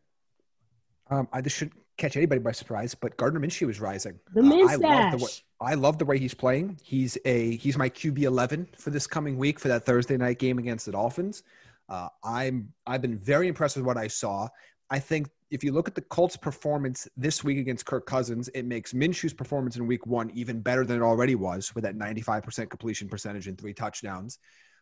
[1.11, 4.19] Um, I just should catch anybody by surprise, but Gardner Minshew is rising.
[4.35, 6.79] The uh, I love the way I love the way he's playing.
[6.83, 10.59] He's a he's my QB eleven for this coming week for that Thursday night game
[10.59, 11.43] against the Dolphins.
[11.89, 14.49] Uh, I'm I've been very impressed with what I saw.
[14.91, 18.65] I think if you look at the Colts' performance this week against Kirk Cousins, it
[18.65, 22.71] makes Minshew's performance in Week One even better than it already was with that 95%
[22.71, 24.39] completion percentage and three touchdowns.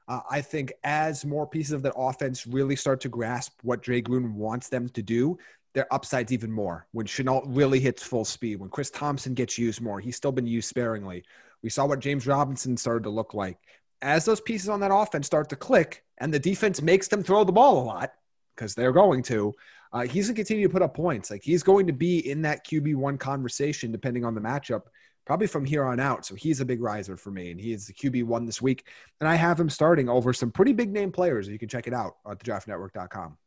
[0.09, 4.03] Uh, I think as more pieces of the offense really start to grasp what Jay
[4.03, 5.39] Gruden wants them to do,
[5.75, 6.87] their upsides even more.
[6.93, 10.47] When Shenault really hits full speed, when Chris Thompson gets used more, he's still been
[10.47, 11.25] used sparingly.
[11.63, 13.59] We saw what James Robinson started to look like.
[14.03, 17.45] As those pieces on that offense start to click and the defense makes them throw
[17.45, 18.13] the ball a lot,
[18.61, 19.55] because they're going to,
[19.93, 21.31] uh, he's going to continue to put up points.
[21.31, 24.83] Like he's going to be in that QB1 conversation depending on the matchup,
[25.25, 26.27] probably from here on out.
[26.27, 28.87] So he's a big riser for me, and he is the QB1 this week.
[29.21, 31.49] And I have him starting over some pretty big name players.
[31.49, 33.39] You can check it out at thedraftnetwork.com.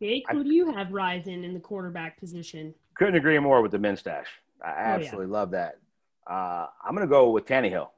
[0.00, 2.74] Jake, who do you have rising in the quarterback position?
[2.96, 4.26] Couldn't agree more with the men's stash.
[4.62, 5.34] I absolutely oh, yeah.
[5.34, 5.78] love that.
[6.28, 7.88] Uh, I'm going to go with Tannehill.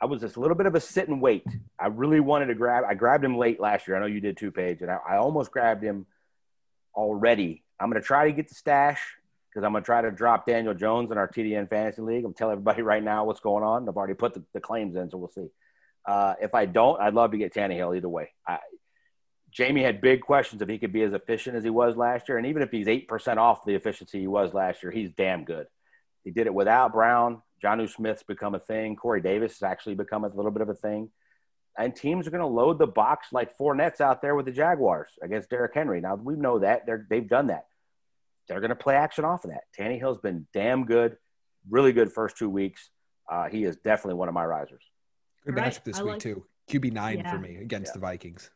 [0.00, 1.44] I was just a little bit of a sit and wait.
[1.78, 2.84] I really wanted to grab.
[2.88, 3.96] I grabbed him late last year.
[3.96, 6.06] I know you did two page, and I, I almost grabbed him
[6.94, 7.62] already.
[7.78, 9.00] I'm going to try to get the stash
[9.50, 12.24] because I'm going to try to drop Daniel Jones in our TDN fantasy league.
[12.24, 13.86] I'm telling everybody right now what's going on.
[13.88, 15.48] I've already put the, the claims in, so we'll see.
[16.06, 18.30] Uh, if I don't, I'd love to get Tannehill either way.
[18.46, 18.58] I,
[19.50, 22.38] Jamie had big questions if he could be as efficient as he was last year,
[22.38, 25.44] and even if he's eight percent off the efficiency he was last year, he's damn
[25.44, 25.66] good.
[26.24, 27.42] He did it without Brown.
[27.62, 28.96] Jonnu Smith's become a thing.
[28.96, 31.10] Corey Davis has actually become a little bit of a thing.
[31.78, 35.10] And teams are going to load the box like Fournette's out there with the Jaguars
[35.22, 36.00] against Derrick Henry.
[36.00, 36.84] Now, we know that.
[36.84, 37.66] They're, they've done that.
[38.48, 39.62] They're going to play action off of that.
[39.78, 41.16] Tannehill's been damn good,
[41.68, 42.90] really good first two weeks.
[43.30, 44.82] Uh, he is definitely one of my risers.
[45.46, 45.72] Good right.
[45.72, 46.44] matchup this I week, like, too.
[46.68, 47.30] QB9 yeah.
[47.30, 47.94] for me against yeah.
[47.94, 48.50] the Vikings.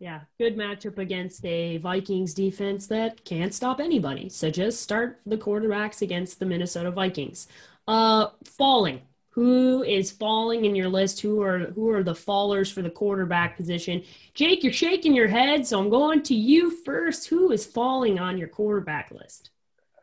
[0.00, 4.28] Yeah, good matchup against a Vikings defense that can't stop anybody.
[4.28, 7.48] So just start the quarterbacks against the Minnesota Vikings.
[7.88, 9.02] Uh, falling.
[9.30, 11.20] Who is falling in your list?
[11.20, 14.02] Who are who are the fallers for the quarterback position?
[14.34, 17.28] Jake, you're shaking your head, so I'm going to you first.
[17.28, 19.50] Who is falling on your quarterback list?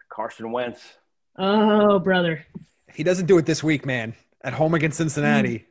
[0.09, 0.81] Carson Wentz.
[1.37, 2.45] Oh, brother.
[2.93, 4.13] He doesn't do it this week, man.
[4.41, 5.65] At home against Cincinnati.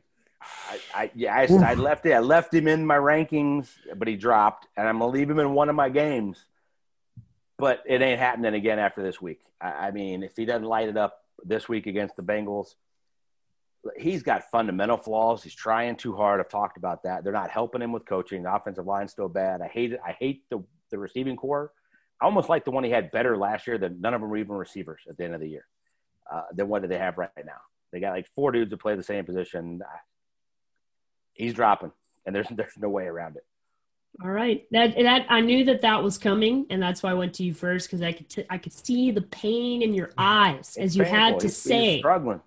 [0.69, 2.13] I, I yeah, I, I, left it.
[2.13, 5.53] I left him in my rankings, but he dropped, and I'm gonna leave him in
[5.53, 6.43] one of my games.
[7.57, 9.39] But it ain't happening again after this week.
[9.61, 12.75] I, I mean, if he doesn't light it up this week against the Bengals,
[13.97, 15.43] he's got fundamental flaws.
[15.43, 16.39] He's trying too hard.
[16.39, 17.23] I've talked about that.
[17.23, 18.43] They're not helping him with coaching.
[18.43, 19.61] The offensive line's still bad.
[19.61, 19.99] I hate it.
[20.05, 21.71] I hate the the receiving core.
[22.21, 23.77] I almost like the one he had better last year.
[23.77, 25.65] Than none of them were even receivers at the end of the year.
[26.31, 27.61] Uh, than what do they have right now?
[27.91, 29.79] They got like four dudes that play the same position
[31.35, 31.91] he's dropping,
[32.25, 33.45] and there's there's no way around it.
[34.23, 37.33] All right, that that I knew that that was coming, and that's why I went
[37.35, 40.77] to you first because I could t- I could see the pain in your eyes
[40.79, 41.19] as you painful.
[41.19, 42.41] had to he's, say he's struggling.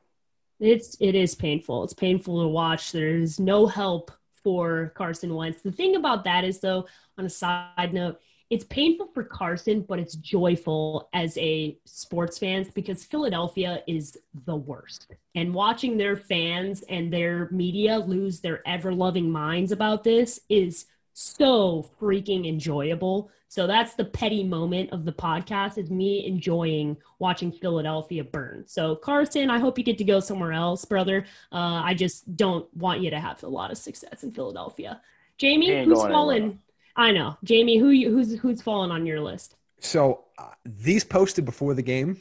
[0.60, 1.84] It's it is painful.
[1.84, 2.92] It's painful to watch.
[2.92, 4.10] There's no help
[4.42, 5.62] for Carson Wentz.
[5.62, 6.86] The thing about that is though,
[7.18, 8.18] on a side note,
[8.50, 14.56] it's painful for Carson, but it's joyful as a sports fans because Philadelphia is the
[14.56, 15.12] worst.
[15.34, 20.86] And watching their fans and their media lose their ever loving minds about this is
[21.12, 23.30] so freaking enjoyable.
[23.48, 28.64] So that's the petty moment of the podcast is me enjoying watching Philadelphia burn.
[28.66, 31.26] So Carson, I hope you get to go somewhere else, brother.
[31.52, 35.00] Uh, I just don't want you to have a lot of success in Philadelphia.
[35.38, 36.60] Jamie, who's fallen?
[36.98, 37.78] I know, Jamie.
[37.78, 39.54] Who you, who's who's fallen on your list?
[39.78, 42.18] So uh, these posted before the game,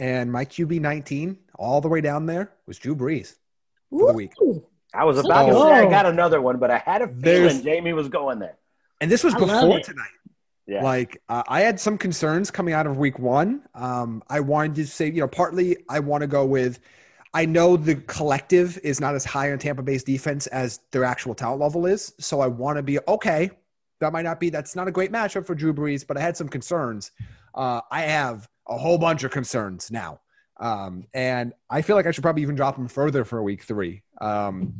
[0.00, 3.36] and my QB nineteen all the way down there was Drew Brees
[3.88, 4.06] for Ooh.
[4.08, 4.32] the week.
[4.92, 5.52] I was about oh.
[5.52, 8.40] to say I got another one, but I had a feeling There's, Jamie was going
[8.40, 8.56] there.
[9.00, 10.08] And this was I before tonight.
[10.66, 10.82] Yeah.
[10.82, 13.62] Like uh, I had some concerns coming out of week one.
[13.76, 16.80] Um, I wanted to say, you know, partly I want to go with.
[17.34, 21.34] I know the collective is not as high on Tampa Bay's defense as their actual
[21.34, 23.50] talent level is, so I want to be okay
[24.00, 26.36] that might not be that's not a great matchup for Drew Brees, but I had
[26.36, 27.12] some concerns.
[27.54, 30.20] Uh, I have a whole bunch of concerns now.
[30.58, 34.02] Um, and I feel like I should probably even drop him further for week three.
[34.20, 34.74] Um,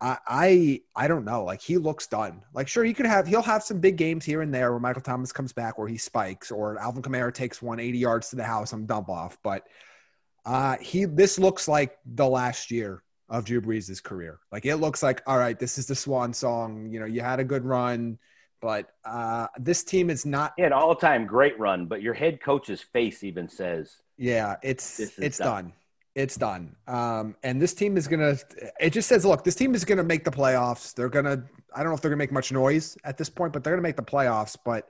[0.00, 1.44] I, I, I don't know.
[1.44, 2.42] Like he looks done.
[2.54, 5.02] Like sure he could have he'll have some big games here and there where Michael
[5.02, 8.72] Thomas comes back where he spikes or Alvin Kamara takes 180 yards to the house
[8.72, 9.38] on dump off.
[9.42, 9.66] But
[10.44, 14.40] uh, he this looks like the last year of Drew Brees' career.
[14.50, 16.90] Like it looks like all right, this is the swan song.
[16.90, 18.18] You know, you had a good run
[18.62, 21.84] but uh, this team is not an all-time great run.
[21.86, 25.64] But your head coach's face even says, "Yeah, it's it's done.
[25.64, 25.72] done.
[26.14, 28.38] It's done." Um, and this team is gonna.
[28.80, 30.94] It just says, "Look, this team is gonna make the playoffs.
[30.94, 31.44] They're gonna.
[31.74, 33.82] I don't know if they're gonna make much noise at this point, but they're gonna
[33.82, 34.56] make the playoffs.
[34.64, 34.88] But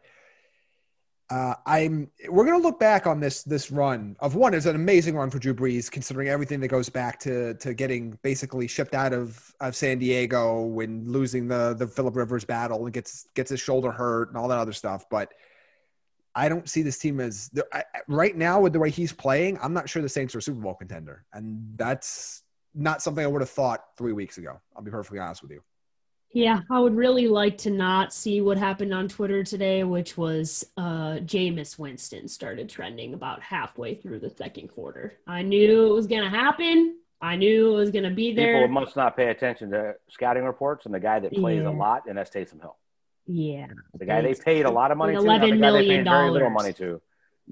[1.32, 5.16] uh, I'm we're gonna look back on this this run of one is an amazing
[5.16, 9.14] run for Drew Brees considering everything that goes back to to getting basically shipped out
[9.14, 13.60] of, of San Diego when losing the the Philip Rivers battle and gets gets his
[13.60, 15.06] shoulder hurt and all that other stuff.
[15.10, 15.32] But
[16.34, 19.58] I don't see this team as I, right now with the way he's playing.
[19.62, 22.42] I'm not sure the Saints are a Super Bowl contender, and that's
[22.74, 24.60] not something I would have thought three weeks ago.
[24.76, 25.62] I'll be perfectly honest with you.
[26.34, 30.64] Yeah, I would really like to not see what happened on Twitter today, which was
[30.76, 35.14] uh, Jameis Winston started trending about halfway through the second quarter.
[35.26, 36.96] I knew it was going to happen.
[37.20, 38.62] I knew it was going to be there.
[38.62, 41.68] People must not pay attention to scouting reports and the guy that plays yeah.
[41.68, 42.76] a lot, and that's Taysom Hill.
[43.26, 43.68] Yeah.
[43.94, 46.30] The guy they paid a lot of money to, not the guy they paid very
[46.30, 47.00] little money to.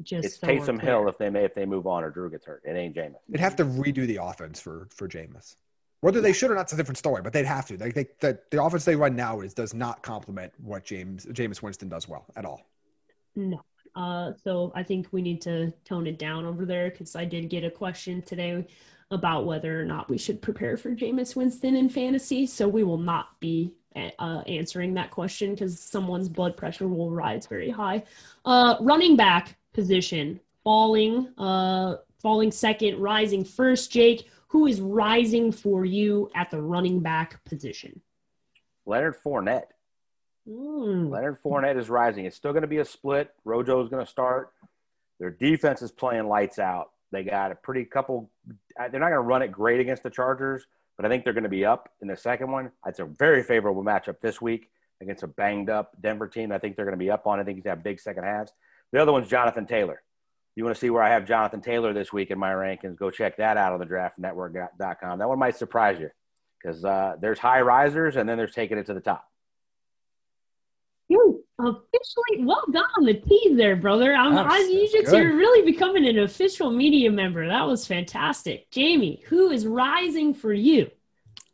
[0.02, 2.46] Just it's so Taysom Hill if they may if they move on or Drew gets
[2.46, 2.62] hurt.
[2.64, 3.16] It ain't Jameis.
[3.28, 5.56] They'd have to redo the offense for for Jameis.
[6.02, 7.76] Whether they should or not's a different story, but they'd have to.
[7.76, 11.62] Like they, the, the offense they run now is does not complement what James Jameis
[11.62, 12.66] Winston does well at all.
[13.36, 13.62] No.
[13.94, 17.50] Uh, so I think we need to tone it down over there because I did
[17.50, 18.66] get a question today
[19.10, 22.46] about whether or not we should prepare for Jameis Winston in fantasy.
[22.46, 27.46] So we will not be uh, answering that question because someone's blood pressure will rise
[27.46, 28.04] very high.
[28.44, 33.90] Uh, running back position falling, uh, falling second, rising first.
[33.90, 38.00] Jake, who is rising for you at the running back position?
[38.84, 39.68] Leonard Fournette.
[40.48, 41.08] Mm.
[41.08, 42.24] Leonard Fournette is rising.
[42.24, 43.32] It's still going to be a split.
[43.44, 44.52] Rojo is going to start.
[45.20, 46.90] Their defense is playing lights out.
[47.12, 48.30] They got a pretty couple.
[48.78, 51.32] Uh, they're not going to run it great against the Chargers, but I think they're
[51.32, 52.72] going to be up in the second one.
[52.86, 54.68] It's a very favorable matchup this week
[55.00, 56.50] against a banged up Denver team.
[56.50, 57.38] I think they're going to be up on.
[57.38, 58.52] I think he's have big second halves.
[58.92, 60.02] The other one's Jonathan Taylor.
[60.60, 62.98] You want to see where I have Jonathan Taylor this week in my rankings?
[62.98, 65.18] Go check that out on the draftnetwork.com.
[65.18, 66.10] That one might surprise you
[66.62, 69.26] because uh, there's high risers and then there's taking it to the top.
[71.08, 74.12] You officially well done on the tease there, brother.
[74.12, 77.48] I'm, I, you just you're really becoming an official media member.
[77.48, 79.22] That was fantastic, Jamie.
[79.28, 80.90] Who is rising for you?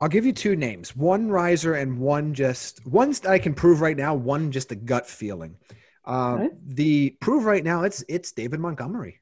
[0.00, 3.80] I'll give you two names: one riser and one just one that I can prove
[3.80, 4.16] right now.
[4.16, 5.58] One just a gut feeling.
[6.06, 6.54] Uh, okay.
[6.66, 9.20] The prove right now it's it's David Montgomery.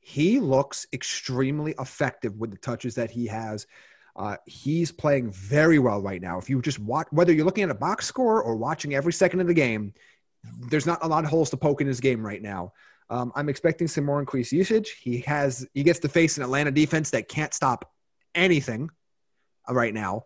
[0.00, 3.66] He looks extremely effective with the touches that he has.
[4.16, 6.38] Uh, he's playing very well right now.
[6.38, 9.40] If you just watch, whether you're looking at a box score or watching every second
[9.40, 9.92] of the game,
[10.68, 12.72] there's not a lot of holes to poke in his game right now.
[13.10, 14.90] Um, I'm expecting some more increased usage.
[15.00, 17.90] He has he gets to face an Atlanta defense that can't stop
[18.34, 18.90] anything
[19.68, 20.24] right now.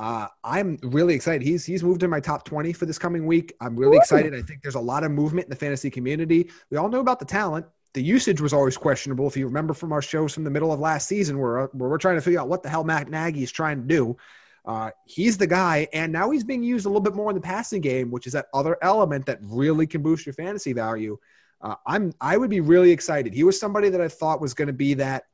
[0.00, 1.42] Uh, I'm really excited.
[1.46, 3.52] He's he's moved in my top 20 for this coming week.
[3.60, 4.34] I'm really excited.
[4.34, 6.50] I think there's a lot of movement in the fantasy community.
[6.70, 9.26] We all know about the talent the usage was always questionable.
[9.26, 11.98] If you remember from our shows from the middle of last season, where, where we're
[11.98, 14.16] trying to figure out what the hell Matt Nagy is trying to do,
[14.64, 17.40] uh, he's the guy, and now he's being used a little bit more in the
[17.40, 21.18] passing game, which is that other element that really can boost your fantasy value.
[21.60, 23.34] Uh, I'm I would be really excited.
[23.34, 25.24] He was somebody that I thought was going to be that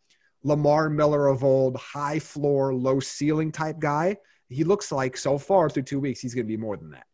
[0.43, 4.17] Lamar Miller of old, high floor, low ceiling type guy.
[4.49, 7.07] He looks like so far through two weeks, he's going to be more than that.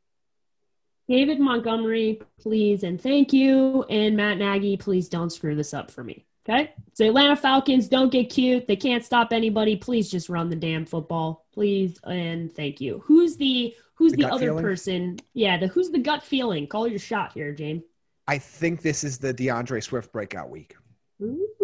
[1.09, 3.85] David Montgomery, please and thank you.
[3.85, 6.27] And Matt Nagy, please don't screw this up for me.
[6.49, 6.73] Okay.
[6.95, 8.67] So Atlanta Falcons don't get cute.
[8.67, 9.77] They can't stop anybody.
[9.77, 11.47] Please just run the damn football.
[11.53, 13.03] Please and thank you.
[13.05, 14.65] Who's the who's the, the other feeling?
[14.65, 15.19] person?
[15.35, 16.67] Yeah, the who's the gut feeling?
[16.67, 17.85] Call your shot here, James.
[18.27, 20.75] I think this is the DeAndre Swift breakout week.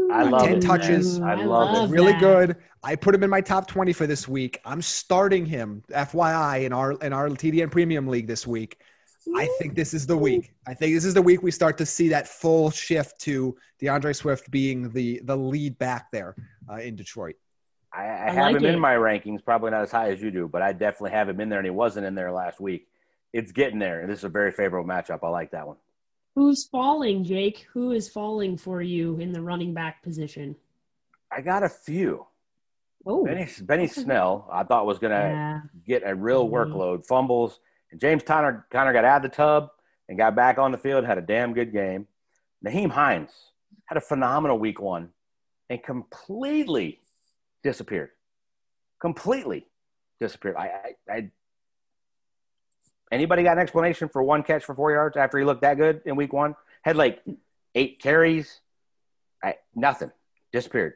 [0.09, 0.61] Ooh, I love 10 it.
[0.63, 1.21] touches.
[1.21, 1.93] I, I love, love it.
[1.93, 2.57] Really good.
[2.83, 4.61] I put him in my top 20 for this week.
[4.65, 8.81] I'm starting him, FYI, in our in our TDN Premium League this week.
[9.37, 10.55] I think this is the week.
[10.67, 14.17] I think this is the week we start to see that full shift to DeAndre
[14.17, 16.35] Swift being the the lead back there
[16.71, 17.35] uh, in Detroit.
[17.93, 18.75] I, I, I have like him it.
[18.75, 21.41] in my rankings, probably not as high as you do, but I definitely have him
[21.41, 22.87] in there, and he wasn't in there last week.
[23.33, 25.21] It's getting there, and this is a very favorable matchup.
[25.23, 25.77] I like that one.
[26.39, 27.67] Who's falling, Jake?
[27.73, 30.55] Who is falling for you in the running back position?
[31.33, 32.29] I got a few.
[33.05, 35.61] Oh, Benny, Benny Snell, I thought was going to yeah.
[35.85, 36.55] get a real mm-hmm.
[36.55, 37.05] workload.
[37.05, 37.59] Fumbles
[37.91, 39.71] and James Conner, Conner got out of the tub
[40.09, 42.07] and got back on the field, had a damn good game.
[42.65, 43.33] Nyheim Hines
[43.87, 45.09] had a phenomenal week one
[45.69, 47.01] and completely
[47.65, 48.11] disappeared.
[49.01, 49.67] Completely
[50.21, 50.55] disappeared.
[50.57, 50.71] I,
[51.09, 51.31] I, I
[53.11, 56.03] anybody got an explanation for one catch for four yards after he looked that good
[56.05, 56.55] in week one?
[56.83, 57.23] Had like
[57.75, 58.61] eight carries,
[59.43, 60.13] I, nothing,
[60.53, 60.95] disappeared.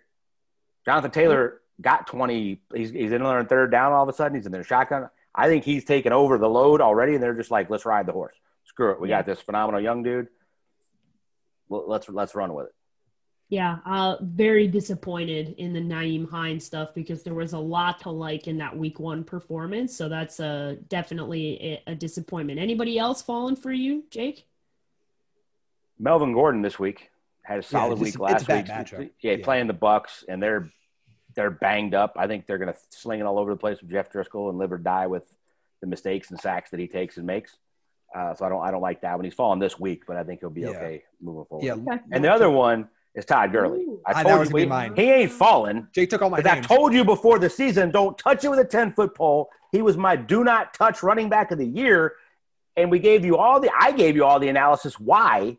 [0.84, 2.60] Jonathan Taylor got 20.
[2.74, 4.36] He's, he's in there third down all of a sudden.
[4.36, 5.08] He's in their shotgun.
[5.34, 8.12] I think he's taken over the load already, and they're just like, let's ride the
[8.12, 8.34] horse.
[8.64, 9.00] Screw it.
[9.00, 9.18] We yeah.
[9.18, 10.28] got this phenomenal young dude.
[11.68, 12.74] Let's let's run with it.
[13.52, 18.10] Yeah, uh, very disappointed in the Nyheim Hines stuff because there was a lot to
[18.10, 19.94] like in that week one performance.
[19.94, 22.58] So that's uh, definitely a, a disappointment.
[22.58, 24.46] Anybody else falling for you, Jake?
[25.98, 27.10] Melvin Gordon this week
[27.42, 29.12] had a solid yeah, week last week.
[29.20, 30.72] Yeah, yeah, playing the Bucs, and they're
[31.34, 32.14] they're banged up.
[32.16, 34.56] I think they're going to sling it all over the place with Jeff Driskel and
[34.56, 35.24] live or die with
[35.82, 37.54] the mistakes and sacks that he takes and makes.
[38.14, 40.24] Uh, so I don't I don't like that when he's falling this week, but I
[40.24, 40.68] think he'll be yeah.
[40.68, 41.66] okay moving forward.
[41.66, 41.98] Yeah.
[42.10, 43.84] And the other one is Todd Gurley.
[44.06, 45.86] I ah, told you he, he, ain't falling.
[45.92, 46.42] Jake took all my.
[46.44, 49.50] I told you before the season, don't touch it with a ten foot pole.
[49.70, 52.14] He was my do not touch running back of the year,
[52.76, 55.58] and we gave you all the I gave you all the analysis why.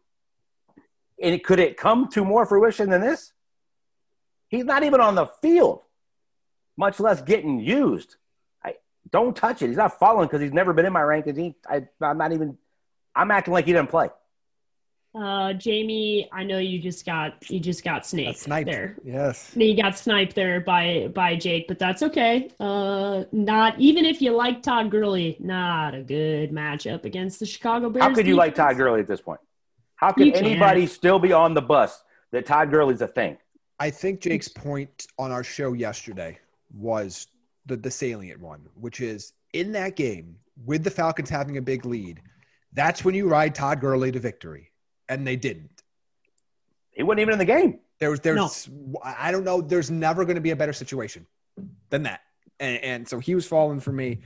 [1.22, 3.32] And it, could it come to more fruition than this?
[4.50, 5.82] He's not even on the field,
[6.76, 8.18] much less getting used.
[8.64, 8.76] I
[9.12, 9.68] don't touch it.
[9.68, 11.38] He's not falling because he's never been in my rankings.
[11.38, 12.58] He, I, I'm not even.
[13.16, 14.10] I'm acting like he didn't play.
[15.16, 18.70] Uh, Jamie, I know you just got you just got sniped, sniped.
[18.70, 18.98] there.
[19.04, 19.52] Yes.
[19.56, 22.50] You got sniped there by by Jake, but that's okay.
[22.60, 27.90] Uh, not even if you like Todd Gurley, not a good matchup against the Chicago
[27.92, 28.04] Bears.
[28.04, 28.56] How could you like.
[28.56, 29.40] Todd Gurley at this point?
[29.96, 30.46] How could You can't.
[30.46, 33.38] anybody still be on the bus that Todd Gurley's a thing?
[33.80, 36.40] I think Jake's point on our show yesterday
[36.76, 37.28] was
[37.66, 40.36] the, the salient one, which is in that game
[40.66, 42.22] with the Falcons having a big lead,
[42.74, 44.72] that's when you ride Todd Gurley to victory.
[45.20, 45.70] And they didn't.
[46.92, 47.80] He wasn't even in the game.
[48.00, 48.70] There was there's
[49.04, 51.26] I don't know, there's never going to be a better situation
[51.90, 52.22] than that.
[52.60, 54.20] And, and so he was falling for me.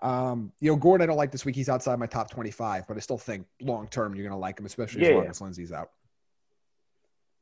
[0.00, 1.56] Um, you know, Gordon, I don't like this week.
[1.56, 4.58] He's outside my top 25, but I still think long term you're going to like
[4.58, 5.30] him, especially as Yeah, long yeah.
[5.30, 5.90] as Lindsay's out.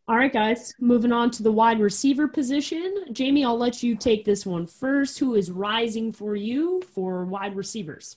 [0.09, 0.73] All right, guys.
[0.81, 3.07] Moving on to the wide receiver position.
[3.13, 5.19] Jamie, I'll let you take this one first.
[5.19, 8.17] Who is rising for you for wide receivers?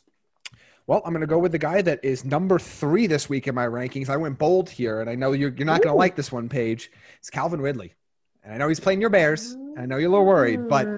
[0.89, 3.53] Well, I'm going to go with the guy that is number three this week in
[3.53, 4.09] my rankings.
[4.09, 6.49] I went bold here, and I know you're, you're not going to like this one,
[6.49, 6.91] Paige.
[7.19, 7.93] It's Calvin Ridley.
[8.43, 9.55] And I know he's playing your Bears.
[9.77, 10.97] I know you're a little worried, but Uh,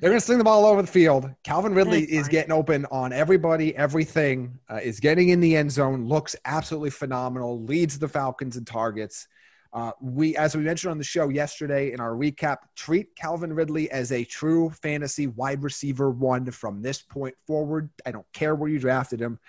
[0.00, 1.28] they're going to sling the ball all over the field.
[1.42, 2.30] Calvin Ridley That's is fine.
[2.30, 7.60] getting open on everybody, everything, uh, is getting in the end zone, looks absolutely phenomenal,
[7.60, 9.26] leads the Falcons in targets.
[9.74, 13.90] Uh, we, as we mentioned on the show yesterday in our recap, treat Calvin Ridley
[13.90, 17.90] as a true fantasy wide receiver one from this point forward.
[18.06, 19.40] I don't care where you drafted him.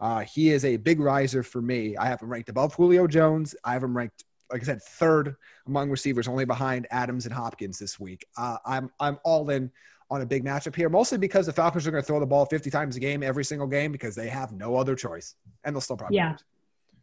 [0.00, 1.96] Uh, he is a big riser for me.
[1.98, 3.54] I have him ranked above Julio Jones.
[3.62, 7.78] I have him ranked, like I said, third among receivers, only behind Adams and Hopkins
[7.78, 8.24] this week.
[8.38, 9.70] Uh, I'm I'm all in
[10.10, 12.46] on a big matchup here, mostly because the Falcons are going to throw the ball
[12.46, 15.80] 50 times a game every single game because they have no other choice, and they'll
[15.80, 16.30] still probably Yeah.
[16.32, 16.44] lose.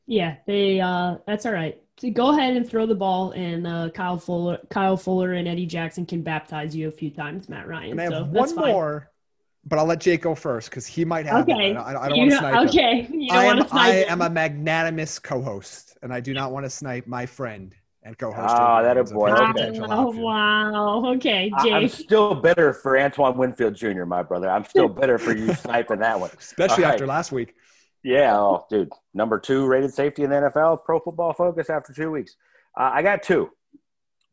[0.08, 0.82] Yeah, they.
[0.82, 1.82] Uh, that's all right.
[2.02, 5.68] So go ahead and throw the ball, and uh, Kyle Fuller, Kyle Fuller, and Eddie
[5.68, 7.92] Jackson can baptize you a few times, Matt Ryan.
[7.92, 8.72] And I have so one that's fine.
[8.72, 9.12] more,
[9.66, 11.48] but I'll let Jake go first because he might have.
[11.48, 11.52] it.
[11.52, 11.76] Okay.
[11.76, 12.68] I, I- I don't want to snipe him.
[12.70, 13.08] okay.
[13.12, 16.34] You don't I am want to I snipe am a magnanimous co-host, and I do
[16.34, 18.50] not want to snipe my friend and co-host.
[18.58, 19.28] Jake that a boy.
[19.28, 19.52] if Okay.
[19.52, 20.22] potential Wow, option.
[20.24, 21.06] wow.
[21.18, 24.50] Okay, I- I'm still bitter for Antoine Winfield Jr., my brother.
[24.50, 26.32] I'm still bitter for you sniping that one.
[26.40, 26.94] Especially All right.
[26.96, 27.54] after last week.
[28.04, 32.10] Yeah, oh, dude, number two rated safety in the NFL, Pro Football Focus after two
[32.10, 32.36] weeks.
[32.78, 33.52] Uh, I got two.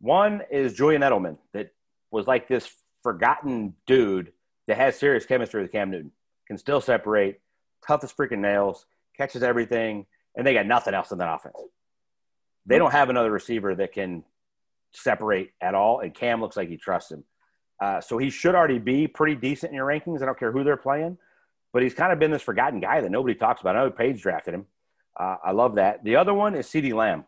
[0.00, 1.70] One is Julian Edelman, that
[2.10, 2.70] was like this
[3.02, 4.32] forgotten dude
[4.68, 6.12] that has serious chemistry with Cam Newton,
[6.46, 7.40] can still separate,
[7.86, 11.56] tough as freaking nails, catches everything, and they got nothing else in that offense.
[12.64, 14.24] They don't have another receiver that can
[14.92, 17.24] separate at all, and Cam looks like he trusts him.
[17.80, 20.22] Uh, so he should already be pretty decent in your rankings.
[20.22, 21.18] I don't care who they're playing
[21.72, 23.76] but he's kind of been this forgotten guy that nobody talks about.
[23.76, 24.66] I know Page drafted him.
[25.18, 26.04] Uh, I love that.
[26.04, 27.24] The other one is CeeDee Lamb.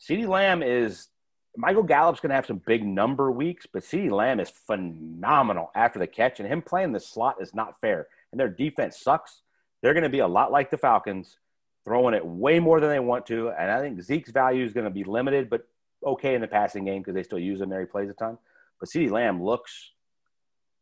[0.00, 1.08] CeeDee Lamb is
[1.56, 5.98] Michael Gallup's going to have some big number weeks, but CeeDee Lamb is phenomenal after
[5.98, 8.08] the catch, and him playing the slot is not fair.
[8.32, 9.42] And their defense sucks.
[9.82, 11.38] They're going to be a lot like the Falcons,
[11.84, 13.50] throwing it way more than they want to.
[13.50, 15.66] And I think Zeke's value is going to be limited, but
[16.04, 17.80] okay in the passing game because they still use him there.
[17.80, 18.38] He plays a ton.
[18.80, 19.92] But CeeDee Lamb looks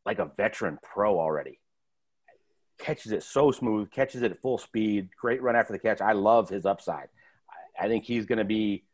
[0.05, 1.59] like a veteran pro already
[2.79, 6.01] catches it so smooth, catches it at full speed, great run after the catch.
[6.01, 7.09] I love his upside.
[7.79, 8.85] I, I think he's going to be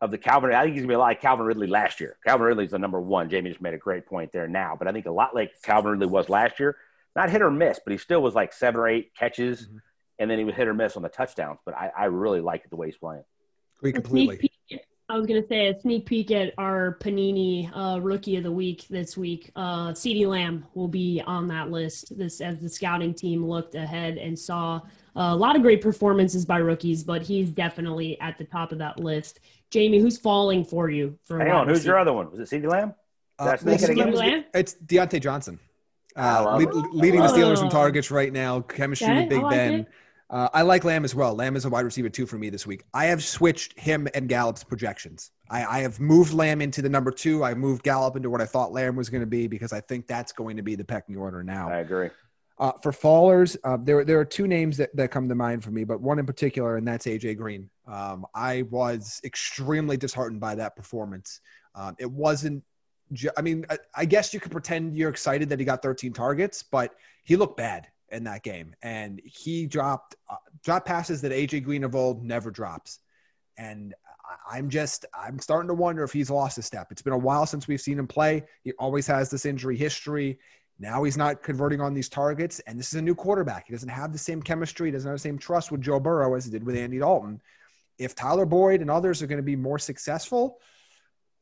[0.00, 0.52] of the Calvin.
[0.52, 2.16] I think he's going to be a lot like Calvin Ridley last year.
[2.24, 3.28] Calvin Ridley's the number one.
[3.30, 5.92] Jamie just made a great point there now, but I think a lot like Calvin
[5.92, 6.76] Ridley was last year.
[7.16, 9.80] Not hit or miss, but he still was like seven or eight catches, Mhm.
[10.20, 11.58] and then he was hit or miss on the touchdowns.
[11.64, 13.24] But I, I really like the way he's playing.
[13.78, 14.50] Agree completely.
[15.10, 15.16] Sneak peek.
[15.16, 18.86] I was gonna say a sneak peek at our Panini uh, Rookie of the Week
[18.88, 19.50] this week.
[19.56, 22.16] Uh, CeeDee Lamb will be on that list.
[22.16, 24.80] This as the scouting team looked ahead and saw
[25.16, 29.00] a lot of great performances by rookies, but he's definitely at the top of that
[29.00, 29.40] list.
[29.70, 31.18] Jamie, who's falling for you?
[31.24, 32.30] For Hang on, who's your other one?
[32.30, 32.94] Was it CeeDee Lamb?
[33.38, 34.14] Uh, That's well, thinking CeeDee again.
[34.14, 35.58] Lamb's- It's Diontae Johnson.
[36.16, 37.70] Uh, love lead, leading the Steelers in Oh.
[37.70, 38.60] targets right now.
[38.60, 39.74] Chemistry Okay, with Big I like Ben.
[39.74, 39.86] it.
[40.30, 41.34] Uh, I like Lamb as well.
[41.34, 42.84] Lamb is a wide receiver two for me this week.
[42.92, 45.30] I have switched him and Gallup's projections.
[45.48, 47.44] I, I have moved Lamb into the number two.
[47.44, 50.06] I moved Gallup into what I thought Lamb was going to be because I think
[50.06, 51.70] that's going to be the pecking order now.
[51.70, 52.10] I agree.
[52.58, 55.70] Uh, for fallers, uh, there there are two names that, that come to mind for
[55.70, 57.70] me, but one in particular, and that's AJ Green.
[57.86, 61.40] Um, I was extremely disheartened by that performance.
[61.76, 62.64] Um, it wasn't.
[63.12, 66.12] Ju- I mean, I, I guess you could pretend you're excited that he got 13
[66.12, 71.32] targets, but he looked bad in that game, and he dropped uh, drop passes that
[71.32, 73.00] AJ Green of old never drops.
[73.56, 73.94] And
[74.50, 76.88] I'm just I'm starting to wonder if he's lost a step.
[76.90, 78.44] It's been a while since we've seen him play.
[78.62, 80.38] He always has this injury history.
[80.78, 83.66] Now he's not converting on these targets, and this is a new quarterback.
[83.66, 86.34] He doesn't have the same chemistry, he doesn't have the same trust with Joe Burrow
[86.34, 87.40] as he did with Andy Dalton.
[87.98, 90.60] If Tyler Boyd and others are going to be more successful,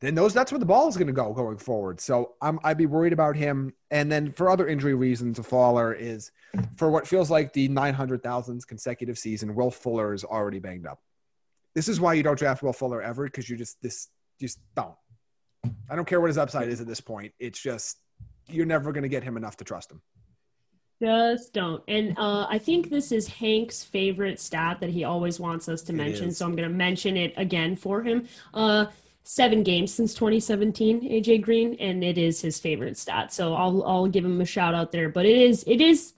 [0.01, 2.01] then those that's where the ball is going to go going forward.
[2.01, 3.73] So I'm, I'd be worried about him.
[3.91, 6.33] And then for other injury reasons, a faller is
[6.77, 9.55] for what feels like the 900,000th consecutive season.
[9.55, 11.01] Will Fuller is already banged up,
[11.75, 14.95] This is why you don't draft Will Fuller ever because you just this just don't.
[15.89, 17.33] I don't care what his upside is at this point.
[17.39, 17.99] It's just
[18.49, 20.03] you're never going to get him enough to trust him.
[21.01, 21.83] Just don't.
[21.89, 25.93] And uh, I think this is Hank's favorite stat that he always wants us to
[25.93, 26.31] mention.
[26.33, 28.27] So I'm going to mention it again for him.
[28.55, 28.87] Uh,
[29.27, 33.33] seven games since 2017, AJ Green, and it is his favorite stat.
[33.33, 35.09] So I'll I'll give him a shout out there.
[35.09, 36.15] But it is it is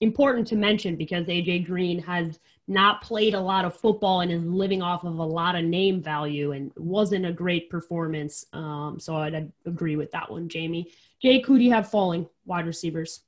[0.00, 4.44] important to mention because AJ Green has not played a lot of football and is
[4.44, 8.44] living off of a lot of name value and wasn't a great performance.
[8.52, 10.92] Um, so I'd, I'd agree with that one, Jamie.
[11.20, 13.22] Jake, who do you have falling wide receivers?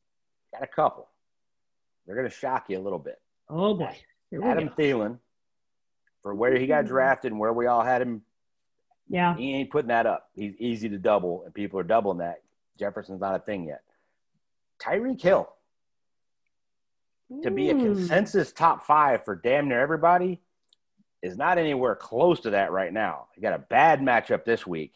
[0.52, 1.08] Got a couple.
[2.06, 3.20] They're going to shock you a little bit.
[3.48, 3.96] Oh boy,
[4.44, 4.74] Adam go.
[4.74, 5.18] Thielen,
[6.22, 8.22] for where he got drafted and where we all had him.
[9.11, 10.30] Yeah, he ain't putting that up.
[10.34, 12.42] He's easy to double, and people are doubling that.
[12.78, 13.82] Jefferson's not a thing yet.
[14.80, 15.52] Tyreek Hill,
[17.42, 17.80] to be a hmm.
[17.80, 20.40] consensus top five for damn near everybody
[21.22, 23.26] is not anywhere close to that right now.
[23.34, 24.94] He got a bad matchup this week.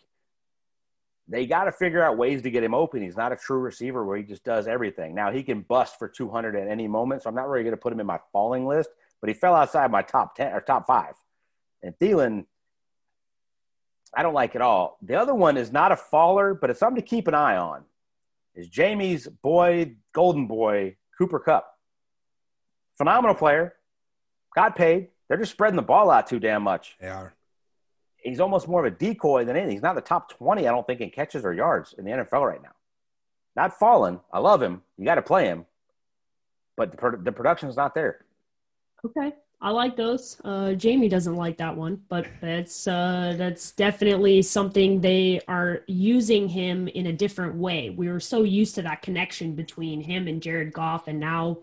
[1.28, 3.02] They got to figure out ways to get him open.
[3.02, 5.14] He's not a true receiver where he just does everything.
[5.14, 7.80] Now he can bust for 200 at any moment, so I'm not really going to
[7.80, 8.90] put him in my falling list.
[9.20, 11.14] But he fell outside my top 10 or top five.
[11.82, 12.44] And Thielen,
[14.16, 14.98] I don't like at all.
[15.02, 17.84] The other one is not a faller, but it's something to keep an eye on.
[18.54, 21.66] Is Jamie's boy, golden boy, Cooper Kupp.
[22.96, 23.74] phenomenal player,
[24.54, 25.08] got paid.
[25.28, 26.96] They're just spreading the ball out too damn much.
[27.00, 27.34] They are.
[28.18, 29.72] He's almost more of a decoy than anything.
[29.72, 32.46] He's not the top 20, I don't think, in catches or yards in the NFL
[32.46, 32.72] right now.
[33.56, 34.20] Not falling.
[34.32, 34.82] I love him.
[34.96, 35.66] You got to play him.
[36.76, 38.24] But the, the production is not there.
[39.04, 39.32] Okay.
[39.60, 40.38] I like those.
[40.44, 46.48] Uh, Jamie doesn't like that one, but that's uh, that's definitely something they are using
[46.48, 47.90] him in a different way.
[47.90, 51.60] We were so used to that connection between him and Jared Goff, and now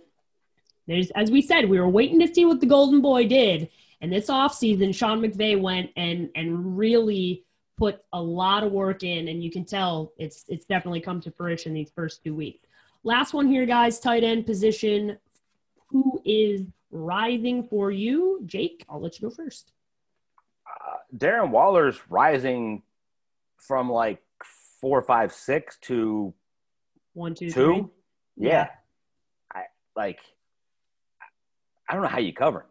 [0.88, 3.70] there's, as we said, we were waiting to see what the Golden Boy did.
[4.02, 7.44] And this offseason, Sean McVay went and and really
[7.78, 11.32] put a lot of work in, and you can tell it's it's definitely come to
[11.32, 12.68] fruition these first two weeks.
[13.04, 15.18] Last one here, guys, tight end position.
[15.90, 16.62] Who is
[16.92, 18.86] rising for you, Jake?
[18.90, 19.72] I'll let you go first.
[20.68, 22.84] Uh, Darren Waller's rising
[23.58, 24.22] from like
[24.80, 26.34] four, five, six to
[27.14, 27.52] one, two, two.
[27.54, 28.48] Three.
[28.48, 28.50] Yeah.
[28.50, 28.68] yeah.
[29.54, 29.64] I
[29.96, 30.20] like
[31.90, 32.68] I don't know how you cover him.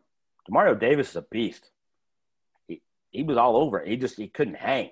[0.50, 1.70] Demario Davis is a beast.
[2.66, 3.88] He, he was all over it.
[3.88, 4.90] He just he couldn't hang.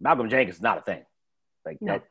[0.00, 1.02] Malcolm Jenkins is not a thing.
[1.64, 1.94] Like no.
[1.94, 2.04] that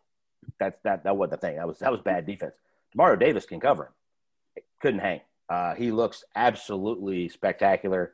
[0.60, 1.58] that's that that wasn't the thing.
[1.58, 2.54] That was that was bad defense.
[2.96, 4.64] Demario Davis can cover him.
[4.82, 5.22] Couldn't hang.
[5.50, 8.14] Uh, he looks absolutely spectacular.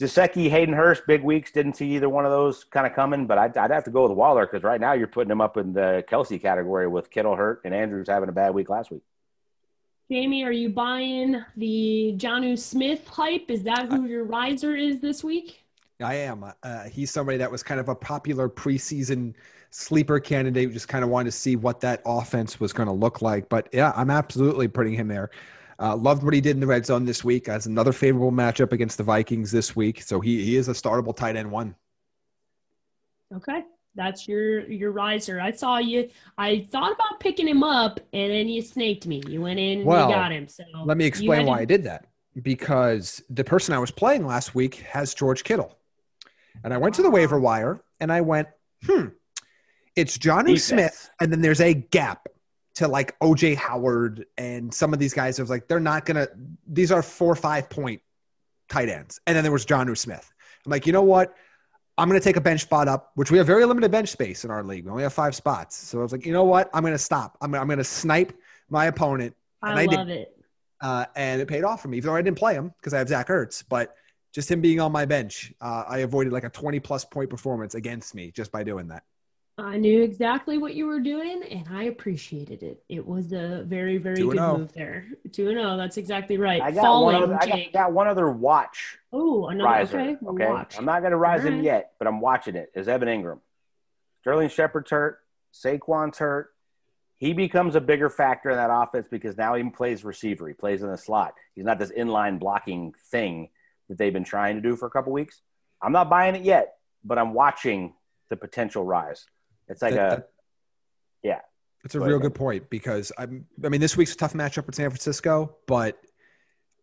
[0.00, 1.52] Gesicki, Hayden Hurst, big weeks.
[1.52, 4.02] Didn't see either one of those kind of coming, but I'd, I'd have to go
[4.02, 7.34] with Waller because right now you're putting him up in the Kelce category with Kittle
[7.34, 9.02] hurt and Andrews having a bad week last week.
[10.10, 13.50] Jamie, are you buying the Jonnu Smith hype?
[13.50, 15.64] Is that who your riser is this week?
[16.00, 16.44] I am.
[16.62, 19.34] Uh, he's somebody that was kind of a popular preseason
[19.70, 20.72] sleeper candidate.
[20.72, 23.48] Just kind of wanted to see what that offense was going to look like.
[23.48, 25.30] But yeah, I'm absolutely putting him there.
[25.78, 27.46] Uh, loved what he did in the red zone this week.
[27.46, 30.02] Has another favorable matchup against the Vikings this week.
[30.02, 31.74] So he, he is a startable tight end one.
[33.34, 33.62] Okay
[33.96, 35.40] that's your your riser.
[35.40, 36.08] I saw you.
[36.38, 39.22] I thought about picking him up, and then you snaked me.
[39.26, 40.46] You went in, well, you got him.
[40.46, 42.06] So let me explain why to- I did that.
[42.42, 45.76] Because the person I was playing last week has George Kittle,
[46.62, 48.46] and I went to the waiver wire and I went,
[48.84, 49.06] hmm,
[49.96, 52.28] it's Johnny Smith, and then there's a gap
[52.76, 55.38] to like OJ Howard and some of these guys.
[55.38, 56.28] I was like, they're not gonna.
[56.66, 58.00] These are four or five point
[58.68, 60.32] tight ends, and then there was John Jonnu Smith.
[60.64, 61.34] I'm like, you know what?
[61.98, 64.44] I'm going to take a bench spot up, which we have very limited bench space
[64.44, 64.84] in our league.
[64.84, 65.76] We only have five spots.
[65.76, 66.68] So I was like, you know what?
[66.74, 67.38] I'm going to stop.
[67.40, 69.34] I'm, I'm going to snipe my opponent.
[69.62, 70.18] And I, I love did.
[70.18, 70.36] it.
[70.82, 72.98] Uh, and it paid off for me, even though I didn't play him because I
[72.98, 73.64] have Zach Ertz.
[73.66, 73.94] But
[74.34, 77.74] just him being on my bench, uh, I avoided like a 20 plus point performance
[77.74, 79.04] against me just by doing that.
[79.58, 82.82] I knew exactly what you were doing, and I appreciated it.
[82.90, 84.58] It was a very, very good oh.
[84.58, 85.06] move there.
[85.32, 85.72] Two and zero.
[85.72, 86.60] Oh, that's exactly right.
[86.60, 87.22] I got Falling, one.
[87.22, 88.98] Other, I got, got, one other watch.
[89.12, 89.70] Oh, another.
[89.70, 90.46] Riser, okay, okay.
[90.46, 90.76] Watch.
[90.78, 92.70] I'm not going to rise him yet, but I'm watching it.
[92.74, 93.40] Is Evan Engram.
[94.20, 95.20] Sterling Shepard's hurt,
[95.54, 96.50] Saquon's hurt.
[97.16, 100.46] He becomes a bigger factor in that offense because now he plays receiver.
[100.48, 101.32] He plays in the slot.
[101.54, 103.48] He's not this inline blocking thing
[103.88, 105.40] that they've been trying to do for a couple weeks.
[105.80, 107.94] I'm not buying it yet, but I'm watching
[108.28, 109.24] the potential rise.
[109.68, 110.30] It's like that, a, that,
[111.22, 111.40] yeah.
[111.84, 113.46] It's a real good point because I'm.
[113.64, 115.98] I mean, this week's a tough matchup with San Francisco, but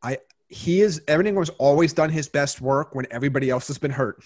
[0.01, 3.91] I he is everything was always done his best work when everybody else has been
[3.91, 4.23] hurt,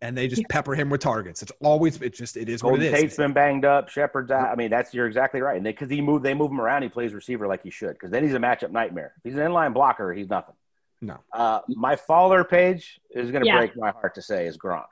[0.00, 0.46] and they just yeah.
[0.48, 1.42] pepper him with targets.
[1.42, 3.00] It's always it just it is Golden what it is.
[3.00, 3.88] Tate's been banged up.
[3.88, 4.48] Shepard's out.
[4.48, 5.56] I mean, that's you're exactly right.
[5.56, 7.92] And because he move they move him around, he plays receiver like he should.
[7.92, 9.14] Because then he's a matchup nightmare.
[9.18, 10.54] If he's an inline blocker, he's nothing.
[11.00, 11.18] No.
[11.32, 13.58] Uh, my follower page is going to Yeah.
[13.58, 14.86] break my heart to say is Gronk.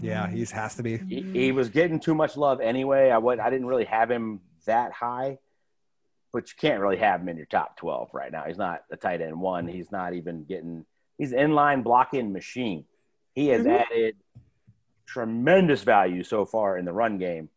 [0.00, 0.96] Yeah, he has to be.
[0.98, 3.10] He, he was getting too much love anyway.
[3.10, 5.38] I would I didn't really have him that high,
[6.32, 8.44] but you can't really have him in your top twelve right now.
[8.44, 9.66] He's not a tight end one.
[9.68, 10.86] He's not even getting.
[11.18, 12.84] He's an inline blocking machine.
[13.34, 13.80] He has Mhm.
[13.80, 14.16] added
[15.06, 17.50] tremendous value so far in the run game,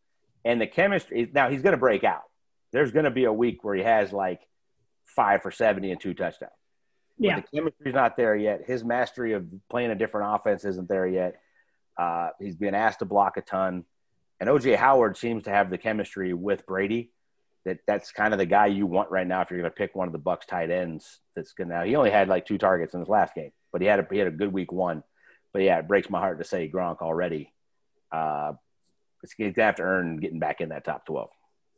[0.43, 1.29] and the chemistry.
[1.33, 2.23] Now he's going to break out.
[2.71, 4.41] There's going to be a week where he has like
[5.05, 6.51] five for seventy and two touchdowns.
[7.17, 7.39] But Yeah.
[7.39, 8.65] the chemistry's not there yet.
[8.65, 11.39] His mastery of playing a different offense isn't there yet.
[11.97, 13.85] Uh, he's been asked to block a ton,
[14.39, 17.11] and OJ Howard seems to have the chemistry with Brady.
[17.65, 19.95] That that's kind of the guy you want right now if you're going to pick
[19.95, 21.19] one of the Bucs tight ends.
[21.35, 21.85] That's going to.
[21.85, 24.19] He only had like two targets in his last game, but he had a he
[24.19, 25.03] had a good week one.
[25.51, 27.53] But yeah, it breaks my heart to say Gronk already.
[28.11, 28.53] Uh,
[29.23, 31.29] it's going to have to earn getting back in that top twelve.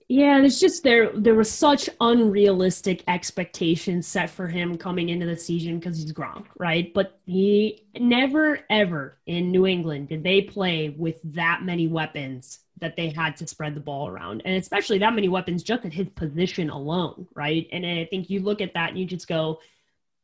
[0.10, 5.36] Yeah, there's just there there was such unrealistic expectations set for him coming into the
[5.36, 6.94] season because he's Gronk, right?
[6.94, 12.96] But he never ever in New England did they play with that many weapons that
[12.96, 16.08] they had to spread the ball around, and especially that many weapons just at his
[16.16, 17.68] position alone, right?
[17.74, 19.60] And I think you look at that and you just go,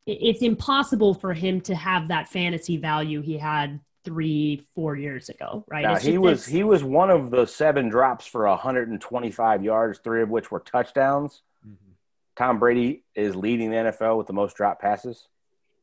[0.06, 5.64] it's impossible for him to have that fantasy value he had three, four years ago,
[5.68, 5.84] right?
[5.84, 10.00] Now, It's he was it's- he was one of the seven drops for 125 yards,
[10.00, 11.42] three of which were touchdowns.
[11.66, 11.92] Mm-hmm.
[12.36, 15.28] Tom Brady is leading the NFL with the most drop passes.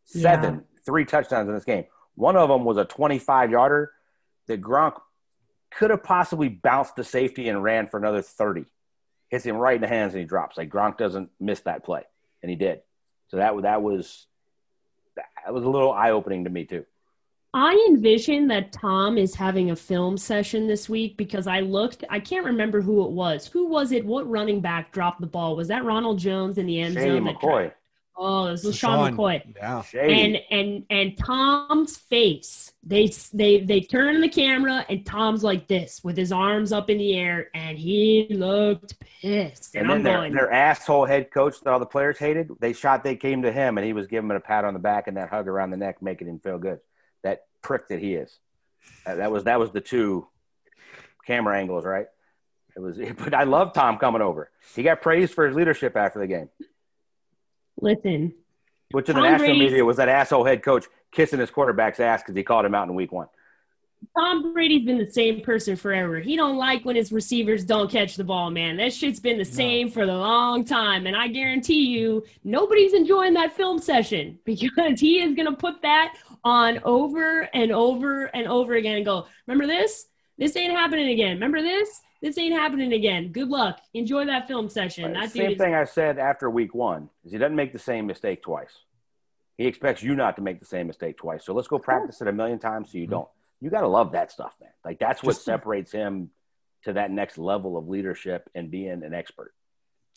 [0.04, 1.84] Seven, three touchdowns in this game.
[2.14, 3.92] One of them was a 25 yarder
[4.48, 5.00] that Gronk
[5.70, 8.64] could have possibly bounced the safety and ran for another 30.
[9.28, 10.56] Hits him right in the hands and he drops.
[10.58, 12.02] Like Gronk doesn't miss that play,
[12.42, 12.82] and he did.
[13.28, 14.26] So that that was
[15.14, 16.84] that was a little eye opening to me too.
[17.52, 22.20] I envision that Tom is having a film session this week because I looked, I
[22.20, 23.46] can't remember who it was.
[23.48, 24.04] Who was it?
[24.06, 25.56] What running back dropped the ball?
[25.56, 27.24] Was that Ronald Jones in the end Shady zone?
[27.24, 27.74] that McCoy, tra-
[28.16, 29.00] oh, it was Sean.
[29.00, 29.42] LeSean McCoy.
[29.56, 29.82] Yeah.
[29.82, 30.20] Shady.
[30.20, 36.04] And and and Tom's face, they they they turn the camera and Tom's like this
[36.04, 39.74] with his arms up in the air and he looked pissed.
[39.74, 42.50] And, And then I'm their, going, their asshole head coach that all the players hated,
[42.60, 44.80] they shot, they came to him, and he was giving him a pat on the
[44.80, 46.78] back and that hug around the neck, making him feel good.
[47.22, 48.38] That prick that he is.
[49.06, 50.26] Uh, that was that was the two
[51.26, 52.06] camera angles, right?
[52.76, 54.50] It was, but I love Tom coming over.
[54.74, 56.48] He got praised for his leadership after the game,
[57.80, 58.34] listen,
[58.92, 62.00] which in the Tom national Brady's- media was that asshole head coach kissing his quarterback's
[62.00, 63.26] ass because he called him out in week one.
[64.16, 66.18] Tom Brady's been the same person forever.
[66.18, 68.76] He don't like when his receivers don't catch the ball, man.
[68.76, 71.06] That shit's been the same for the long time.
[71.06, 76.16] And I guarantee you, nobody's enjoying that film session because he is gonna put that
[76.44, 80.06] on over and over and over again and go, remember this?
[80.38, 81.32] This ain't happening again.
[81.32, 82.00] Remember this?
[82.22, 83.32] This ain't happening again.
[83.32, 83.80] Good luck.
[83.94, 85.12] Enjoy that film session.
[85.12, 88.42] That Same thing I said after week one is he doesn't make the same mistake
[88.42, 88.72] twice.
[89.56, 91.44] He expects you not to make the same mistake twice.
[91.44, 93.12] So let's go practice it a million times so you mm-hmm.
[93.12, 93.28] don't.
[93.60, 94.70] You got to love that stuff, man.
[94.84, 96.30] Like that's what Just- separates him
[96.84, 99.52] to that next level of leadership and being an expert.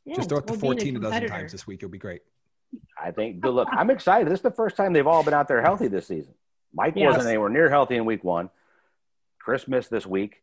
[0.05, 1.81] yeah, Just throw it to well, 14 a dozen times this week.
[1.81, 2.21] You'll be great.
[2.97, 3.41] I think.
[3.41, 4.27] But look, I'm excited.
[4.31, 6.33] This is the first time they've all been out there healthy this season.
[6.73, 7.07] Mike Yes.
[7.11, 8.49] wasn't anywhere near healthy in week one.
[9.39, 10.41] Chris missed this week.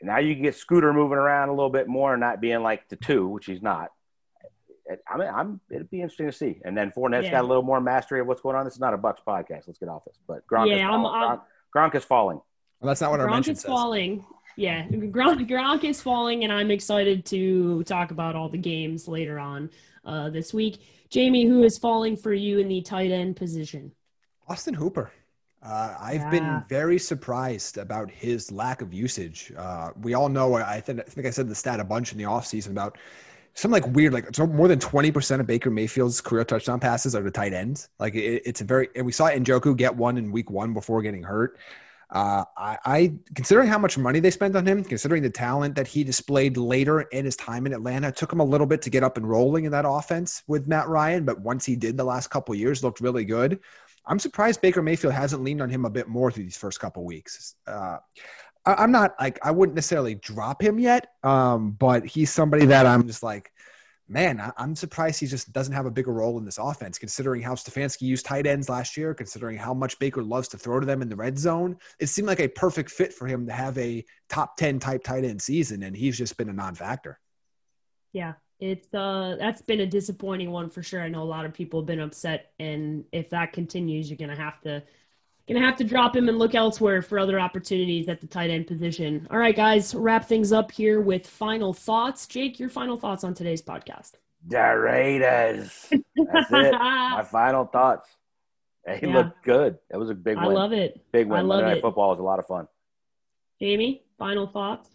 [0.00, 2.62] And now you can get Scooter moving around a little bit more and not being
[2.62, 3.90] like the two, which he's not.
[5.08, 5.60] I mean, I'm.
[5.68, 6.60] It'd be interesting to see.
[6.64, 7.30] And then Fournette's Yeah.
[7.32, 8.64] got a little more mastery of what's going on.
[8.64, 9.66] This is not a Bucs podcast.
[9.66, 10.16] Let's get off this.
[10.28, 11.22] But Gronk, is, Yeah, I'm- falling.
[11.22, 11.42] I'm- Gronk,
[11.76, 12.40] Gronk is falling.
[12.80, 13.68] Well, that's not what our Gronk mention is says.
[13.70, 14.24] falling.
[14.56, 19.38] Yeah, Gronk, Gronk is falling, and I'm excited to talk about all the games later
[19.38, 19.68] on
[20.06, 20.78] uh, this week.
[21.10, 23.92] Jamie, who is falling for you in the tight end position?
[24.48, 25.10] Austin Hooper.
[25.62, 26.30] Uh, I've Yeah.
[26.30, 29.52] been very surprised about his lack of usage.
[29.56, 32.18] Uh, we all know, I think, I think I said the stat a bunch in
[32.18, 32.96] the offseason about
[33.56, 37.22] some like weird, like so more than 20% of Baker Mayfield's career touchdown passes are
[37.22, 37.88] to tight ends.
[37.98, 41.00] Like it, it's a very, and we saw Njoku get one in week one before
[41.00, 41.58] getting hurt.
[42.10, 45.88] Uh, I, I, considering how much money they spent on him, considering the talent that
[45.88, 48.90] he displayed later in his time in Atlanta, it took him a little bit to
[48.90, 51.24] get up and rolling in that offense with Matt Ryan.
[51.24, 53.58] But once he did, the last couple years looked really good.
[54.06, 57.04] I'm surprised Baker Mayfield hasn't leaned on him a bit more through these first couple
[57.04, 57.56] weeks.
[57.66, 57.96] Uh,
[58.66, 62.84] I, I'm not like I wouldn't necessarily drop him yet, um, but he's somebody that
[62.84, 63.50] I'm just like,
[64.08, 67.42] man, I, I'm surprised he just doesn't have a bigger role in this offense, considering
[67.42, 70.86] how Stefanski used tight ends last year, considering how much Baker loves to throw to
[70.86, 71.76] them in the red zone.
[71.98, 75.24] It seemed like a perfect fit for him to have a top 10 type tight
[75.24, 77.18] end season, and he's just been a non factor.
[78.12, 81.02] Yeah, it's uh that's been a disappointing one for sure.
[81.02, 84.36] I know a lot of people have been upset, and if that continues, you're gonna
[84.36, 84.82] have to
[85.48, 88.66] gonna have to drop him and look elsewhere for other opportunities at the tight end
[88.66, 89.26] position.
[89.30, 92.26] All right, guys, wrap things up here with final thoughts.
[92.26, 94.12] Jake, your final thoughts on today's podcast.
[94.48, 95.86] The Raiders.
[95.90, 96.72] That's it.
[96.72, 98.08] My final thoughts.
[98.84, 99.14] It Yeah.
[99.16, 99.78] looked good.
[99.92, 100.54] It was a big I win.
[100.54, 101.00] love it.
[101.12, 101.38] Big win.
[101.38, 101.82] I love Monday Night it.
[101.82, 102.68] Football was a lot of fun.
[103.60, 104.90] Jamie, final thoughts?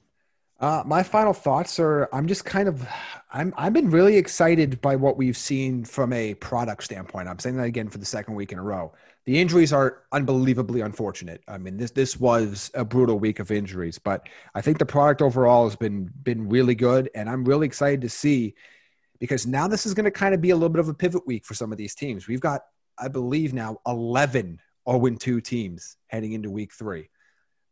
[0.61, 2.87] Uh, my final thoughts are I'm just kind of
[3.33, 7.27] I'm I've been really excited by what we've seen from a product standpoint.
[7.27, 8.93] I'm saying that again for the second week in a row.
[9.25, 11.41] The injuries are unbelievably unfortunate.
[11.47, 15.23] I mean, this this was a brutal week of injuries, but I think the product
[15.23, 18.53] overall has been been really good, and I'm really excited to see
[19.19, 21.25] because now this is going to kind of be a little bit of a pivot
[21.25, 22.27] week for some of these teams.
[22.27, 22.61] We've got,
[22.99, 27.09] I believe, now 11 0-2 teams heading into week three.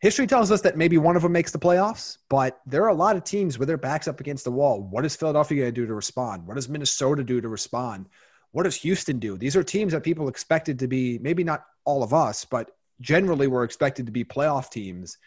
[0.02, 2.94] History tells us that maybe one of them makes the playoffs, but there are a
[2.96, 4.82] lot of teams with their backs up against the wall.
[4.82, 6.48] What is Philadelphia going to do to respond?
[6.48, 8.08] What does Minnesota do to respond?
[8.52, 9.38] What does Houston do?
[9.38, 12.72] These are teams that people expected to be, maybe not all of us, but
[13.02, 15.18] generally were expected to be playoff teams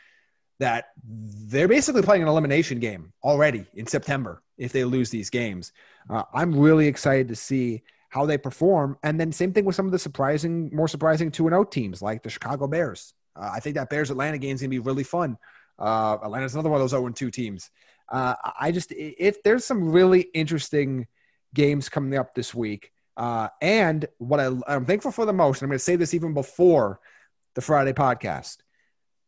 [0.58, 5.72] that they're basically playing an elimination game already in September if they lose these games.
[6.08, 8.96] Uh, I'm really excited to see how they perform.
[9.02, 12.22] And then same thing with some of the surprising, more surprising 2 0 teams like
[12.22, 13.14] the Chicago Bears.
[13.36, 15.36] Uh, I think that Bears Atlanta game is going to be really fun.
[15.78, 17.70] Uh, Atlanta's another one of those 0 2 teams.
[18.10, 21.06] Uh, I just, if there's some really interesting
[21.54, 22.92] games coming up this week.
[23.16, 26.14] Uh, and what I, I'm thankful for the most, and I'm going to say this
[26.14, 27.00] even before
[27.54, 28.58] the Friday podcast.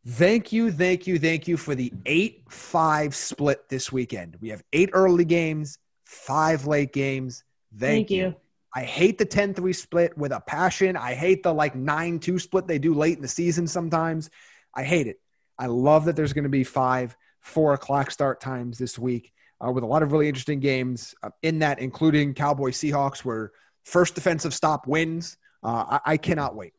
[0.06, 4.36] Thank you, thank you, thank you for the 8 5 split this weekend.
[4.40, 7.42] We have eight early games, five late games.
[7.72, 8.36] Thank, Thank you.
[8.74, 10.96] I hate the 10 3 split with a passion.
[10.96, 14.30] I hate the like 9 2 split they do late in the season sometimes.
[14.74, 15.20] I hate it.
[15.58, 19.32] I love that there's going to be five, four o'clock start times this week
[19.64, 23.52] uh, with a lot of really interesting games uh, in that, including Cowboy Seahawks, where
[23.84, 25.36] first defensive stop wins.
[25.62, 26.72] Uh, I, I cannot wait.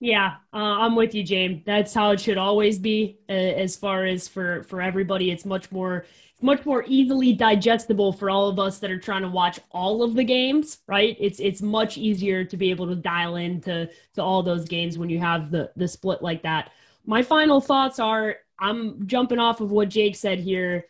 [0.00, 1.62] Yeah, uh, I'm with you, James.
[1.66, 3.18] That's how it should always be.
[3.28, 6.06] Uh, as far as for for everybody, it's much more
[6.42, 10.14] much more easily digestible for all of us that are trying to watch all of
[10.14, 10.78] the games.
[10.86, 11.16] Right?
[11.20, 15.10] It's it's much easier to be able to dial into to all those games when
[15.10, 16.70] you have the the split like that.
[17.06, 20.86] My final thoughts are: I'm jumping off of what Jake said here.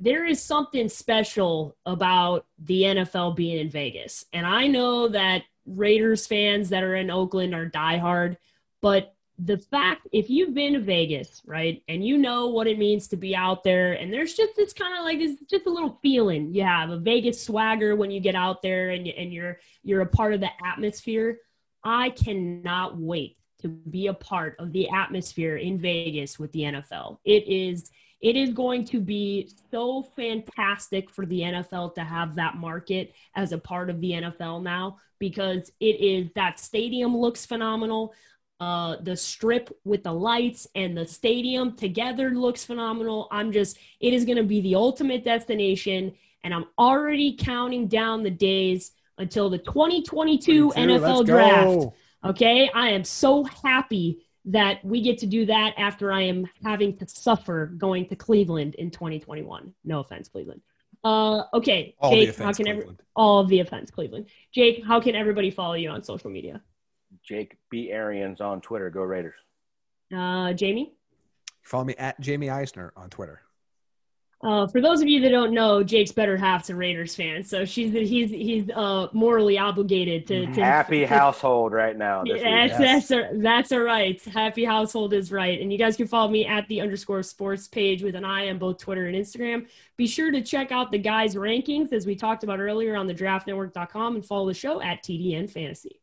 [0.00, 6.26] There is something special about the NFL being in Vegas, and I know that Raiders
[6.26, 8.36] fans that are in Oakland are diehard,
[8.82, 13.08] but the fact if you've been to Vegas, right, and you know what it means
[13.08, 15.98] to be out there, and there's just it's kind of like this just a little
[16.02, 20.02] feeling you have a Vegas swagger when you get out there and and you're you're
[20.02, 21.38] a part of the atmosphere.
[21.82, 27.18] I cannot wait to be a part of the atmosphere in Vegas with the NFL.
[27.24, 32.56] It is it is going to be so fantastic for the NFL to have that
[32.56, 38.14] market as a part of the NFL now because it is that stadium looks phenomenal.
[38.60, 43.28] Uh, the strip with the lights and the stadium together looks phenomenal.
[43.32, 46.14] I'm just, it is going to be the ultimate destination.
[46.44, 51.64] And I'm already counting down the days until the 2022 22, NFL draft.
[51.64, 51.94] go.
[52.24, 52.70] Okay.
[52.74, 57.08] I am so happy that we get to do that after I am having to
[57.08, 59.72] suffer going to Cleveland in 2021.
[59.84, 60.60] No offense, Cleveland.
[61.02, 61.94] Uh, okay.
[61.98, 62.86] All the Jake, offense, how can every,
[63.16, 64.26] all of the offense, Cleveland.
[64.52, 66.62] Jake, how can everybody follow you on social media?
[67.26, 67.90] Jake B.
[67.90, 68.90] Arians on Twitter.
[68.90, 69.34] Go Raiders.
[70.14, 70.92] Uh, Jamie?
[71.62, 73.40] Follow me at Jamie Eisner on Twitter.
[74.42, 77.64] Uh, for those of you that don't know, Jake's better half's a Raiders fan, so
[77.64, 82.24] she's he's he's uh, morally obligated to, to Happy to- household right now.
[82.24, 82.78] This That's week.
[82.78, 84.22] that's a, that's all right.
[84.24, 88.02] Happy household is right, and you guys can follow me at the underscore sports page
[88.02, 89.66] with an eye on both Twitter and Instagram.
[89.96, 93.14] Be sure to check out the guys' rankings as we talked about earlier on the
[93.14, 96.02] DraftNetwork.com and follow the show at TDN Fantasy.